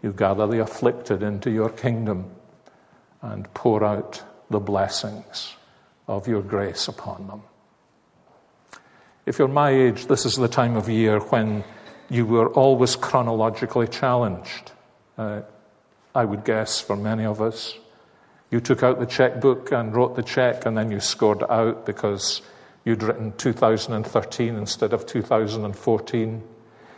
you 0.00 0.12
gather 0.12 0.46
the 0.46 0.60
afflicted 0.60 1.22
into 1.22 1.50
your 1.50 1.70
kingdom 1.70 2.30
and 3.20 3.52
pour 3.54 3.84
out 3.84 4.22
the 4.50 4.60
blessings 4.60 5.54
of 6.06 6.28
your 6.28 6.42
grace 6.42 6.86
upon 6.88 7.26
them. 7.26 7.42
If 9.26 9.38
you're 9.38 9.48
my 9.48 9.70
age, 9.70 10.06
this 10.06 10.24
is 10.24 10.36
the 10.36 10.48
time 10.48 10.76
of 10.76 10.88
year 10.88 11.18
when 11.20 11.64
you 12.10 12.26
were 12.26 12.48
always 12.50 12.96
chronologically 12.96 13.88
challenged. 13.88 14.72
Uh, 15.16 15.42
I 16.14 16.24
would 16.24 16.44
guess 16.44 16.80
for 16.80 16.96
many 16.96 17.24
of 17.24 17.40
us. 17.40 17.74
You 18.50 18.60
took 18.60 18.82
out 18.82 19.00
the 19.00 19.06
checkbook 19.06 19.72
and 19.72 19.94
wrote 19.94 20.14
the 20.14 20.22
check, 20.22 20.66
and 20.66 20.76
then 20.76 20.90
you 20.90 21.00
scored 21.00 21.42
out 21.48 21.86
because 21.86 22.42
you'd 22.84 23.02
written 23.02 23.32
2013 23.38 24.56
instead 24.56 24.92
of 24.92 25.06
2014. 25.06 26.42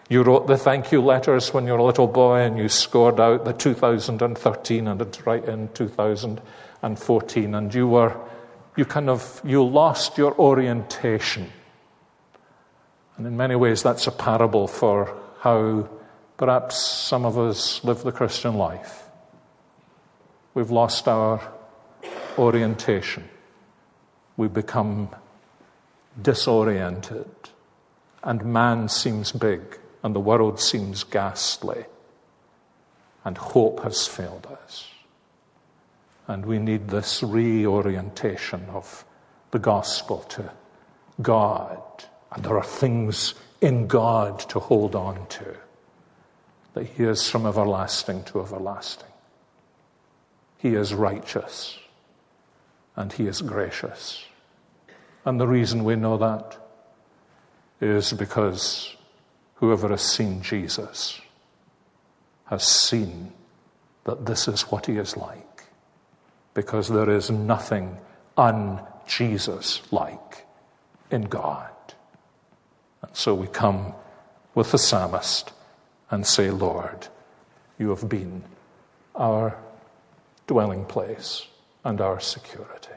You 0.08 0.22
wrote 0.22 0.48
the 0.48 0.58
thank 0.58 0.90
you 0.90 1.00
letters 1.00 1.54
when 1.54 1.66
you 1.66 1.72
were 1.72 1.78
a 1.78 1.84
little 1.84 2.08
boy, 2.08 2.40
and 2.40 2.58
you 2.58 2.68
scored 2.68 3.20
out 3.20 3.44
the 3.44 3.52
2013 3.52 4.88
and 4.88 5.00
it's 5.00 5.24
right 5.26 5.44
in 5.44 5.68
2014, 5.68 7.54
and 7.54 7.74
you 7.74 7.86
were, 7.86 8.16
you 8.76 8.84
kind 8.84 9.08
of, 9.08 9.40
you 9.44 9.64
lost 9.64 10.18
your 10.18 10.36
orientation. 10.38 11.52
And 13.16 13.28
in 13.28 13.36
many 13.36 13.54
ways, 13.54 13.84
that's 13.84 14.08
a 14.08 14.12
parable 14.12 14.66
for 14.66 15.16
how 15.38 15.88
perhaps 16.36 16.76
some 16.76 17.24
of 17.24 17.38
us 17.38 17.82
live 17.84 18.02
the 18.02 18.12
Christian 18.12 18.54
life. 18.54 19.04
We've 20.54 20.70
lost 20.70 21.08
our 21.08 21.40
orientation. 22.38 23.28
We 24.36 24.48
become 24.48 25.10
disoriented, 26.20 27.30
and 28.22 28.44
man 28.44 28.88
seems 28.88 29.32
big, 29.32 29.78
and 30.02 30.14
the 30.14 30.20
world 30.20 30.60
seems 30.60 31.04
ghastly, 31.04 31.84
and 33.24 33.38
hope 33.38 33.82
has 33.82 34.06
failed 34.06 34.46
us. 34.46 34.88
And 36.26 36.46
we 36.46 36.58
need 36.58 36.88
this 36.88 37.22
reorientation 37.22 38.64
of 38.70 39.04
the 39.50 39.58
gospel 39.58 40.20
to 40.30 40.50
God. 41.20 41.80
And 42.32 42.44
there 42.44 42.56
are 42.56 42.64
things 42.64 43.34
in 43.60 43.86
God 43.86 44.40
to 44.50 44.58
hold 44.58 44.94
on 44.94 45.26
to, 45.28 45.56
that 46.74 46.86
He 46.86 47.04
is 47.04 47.28
from 47.28 47.46
everlasting 47.46 48.24
to 48.24 48.40
everlasting. 48.40 49.08
He 50.58 50.74
is 50.74 50.92
righteous 50.92 51.78
and 52.96 53.12
He 53.12 53.26
is 53.26 53.42
gracious. 53.42 54.24
And 55.24 55.40
the 55.40 55.48
reason 55.48 55.84
we 55.84 55.96
know 55.96 56.18
that 56.18 56.58
is 57.80 58.12
because 58.12 58.94
whoever 59.56 59.88
has 59.88 60.02
seen 60.02 60.42
Jesus 60.42 61.20
has 62.46 62.64
seen 62.64 63.32
that 64.04 64.26
this 64.26 64.48
is 64.48 64.62
what 64.62 64.86
He 64.86 64.96
is 64.96 65.16
like. 65.16 65.64
Because 66.52 66.88
there 66.88 67.10
is 67.10 67.30
nothing 67.30 67.98
un 68.36 68.80
Jesus 69.06 69.80
like 69.90 70.46
in 71.10 71.22
God. 71.22 71.70
And 73.02 73.14
so 73.16 73.34
we 73.34 73.46
come 73.46 73.94
with 74.54 74.70
the 74.70 74.78
psalmist 74.78 75.52
and 76.10 76.26
say, 76.26 76.50
Lord, 76.50 77.08
you 77.78 77.90
have 77.90 78.08
been 78.08 78.44
our 79.14 79.56
dwelling 80.46 80.84
place 80.84 81.46
and 81.84 82.00
our 82.00 82.20
security. 82.20 82.90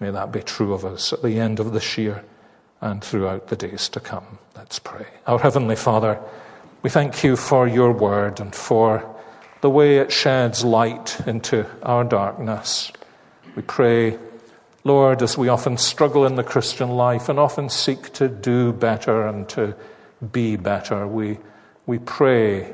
May 0.00 0.10
that 0.10 0.32
be 0.32 0.42
true 0.42 0.74
of 0.74 0.84
us 0.84 1.12
at 1.12 1.22
the 1.22 1.38
end 1.38 1.60
of 1.60 1.72
this 1.72 1.96
year 1.96 2.24
and 2.80 3.02
throughout 3.02 3.48
the 3.48 3.56
days 3.56 3.88
to 3.90 4.00
come. 4.00 4.38
Let's 4.56 4.78
pray. 4.78 5.06
Our 5.26 5.38
Heavenly 5.38 5.76
Father, 5.76 6.20
we 6.82 6.90
thank 6.90 7.24
you 7.24 7.36
for 7.36 7.66
your 7.66 7.92
word 7.92 8.40
and 8.40 8.54
for 8.54 9.14
the 9.62 9.70
way 9.70 9.96
it 9.96 10.12
sheds 10.12 10.64
light 10.64 11.18
into 11.26 11.66
our 11.82 12.04
darkness. 12.04 12.92
We 13.56 13.62
pray, 13.62 14.18
Lord, 14.84 15.22
as 15.22 15.38
we 15.38 15.48
often 15.48 15.78
struggle 15.78 16.26
in 16.26 16.34
the 16.34 16.44
Christian 16.44 16.90
life 16.90 17.30
and 17.30 17.38
often 17.38 17.70
seek 17.70 18.12
to 18.14 18.28
do 18.28 18.72
better 18.72 19.26
and 19.26 19.48
to 19.50 19.74
be 20.32 20.56
better, 20.56 21.06
we, 21.06 21.38
we 21.86 21.98
pray 21.98 22.72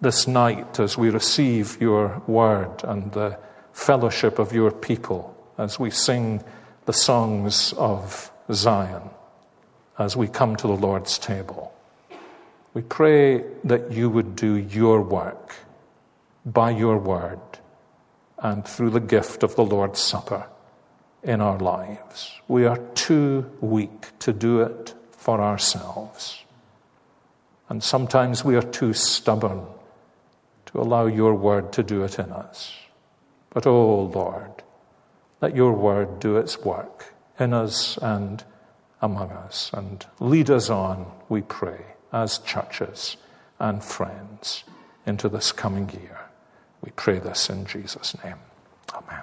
this 0.00 0.26
night 0.26 0.80
as 0.80 0.96
we 0.96 1.10
receive 1.10 1.80
your 1.80 2.22
word 2.26 2.82
and 2.84 3.12
the 3.12 3.38
fellowship 3.72 4.38
of 4.38 4.52
your 4.52 4.70
people, 4.70 5.36
as 5.58 5.78
we 5.78 5.90
sing 5.90 6.42
the 6.86 6.92
songs 6.92 7.74
of 7.76 8.30
Zion, 8.52 9.10
as 9.98 10.16
we 10.16 10.28
come 10.28 10.56
to 10.56 10.66
the 10.66 10.76
Lord's 10.76 11.18
table. 11.18 11.72
We 12.74 12.82
pray 12.82 13.44
that 13.64 13.92
you 13.92 14.08
would 14.08 14.36
do 14.36 14.54
your 14.54 15.02
work 15.02 15.54
by 16.46 16.70
your 16.70 16.98
word 16.98 17.40
and 18.38 18.64
through 18.64 18.90
the 18.90 19.00
gift 19.00 19.42
of 19.42 19.56
the 19.56 19.64
Lord's 19.64 20.00
Supper 20.00 20.46
in 21.22 21.40
our 21.40 21.58
lives. 21.58 22.32
We 22.46 22.66
are 22.66 22.78
too 22.94 23.50
weak 23.60 24.06
to 24.20 24.32
do 24.32 24.60
it 24.60 24.94
for 25.10 25.40
ourselves. 25.40 26.44
And 27.68 27.82
sometimes 27.82 28.44
we 28.44 28.56
are 28.56 28.62
too 28.62 28.92
stubborn 28.92 29.66
to 30.66 30.80
allow 30.80 31.06
your 31.06 31.34
word 31.34 31.72
to 31.74 31.82
do 31.82 32.02
it 32.04 32.18
in 32.18 32.30
us. 32.32 32.74
But, 33.50 33.66
oh 33.66 34.02
Lord, 34.02 34.62
let 35.40 35.54
your 35.54 35.72
word 35.72 36.20
do 36.20 36.36
its 36.36 36.58
work 36.58 37.14
in 37.38 37.52
us 37.52 37.98
and 37.98 38.44
among 39.00 39.30
us 39.30 39.70
and 39.72 40.04
lead 40.20 40.50
us 40.50 40.70
on, 40.70 41.10
we 41.28 41.42
pray, 41.42 41.84
as 42.12 42.38
churches 42.38 43.16
and 43.58 43.82
friends 43.82 44.64
into 45.06 45.28
this 45.28 45.52
coming 45.52 45.88
year. 45.90 46.18
We 46.82 46.90
pray 46.92 47.18
this 47.18 47.48
in 47.48 47.66
Jesus' 47.66 48.16
name. 48.24 48.38
Amen. 48.94 49.22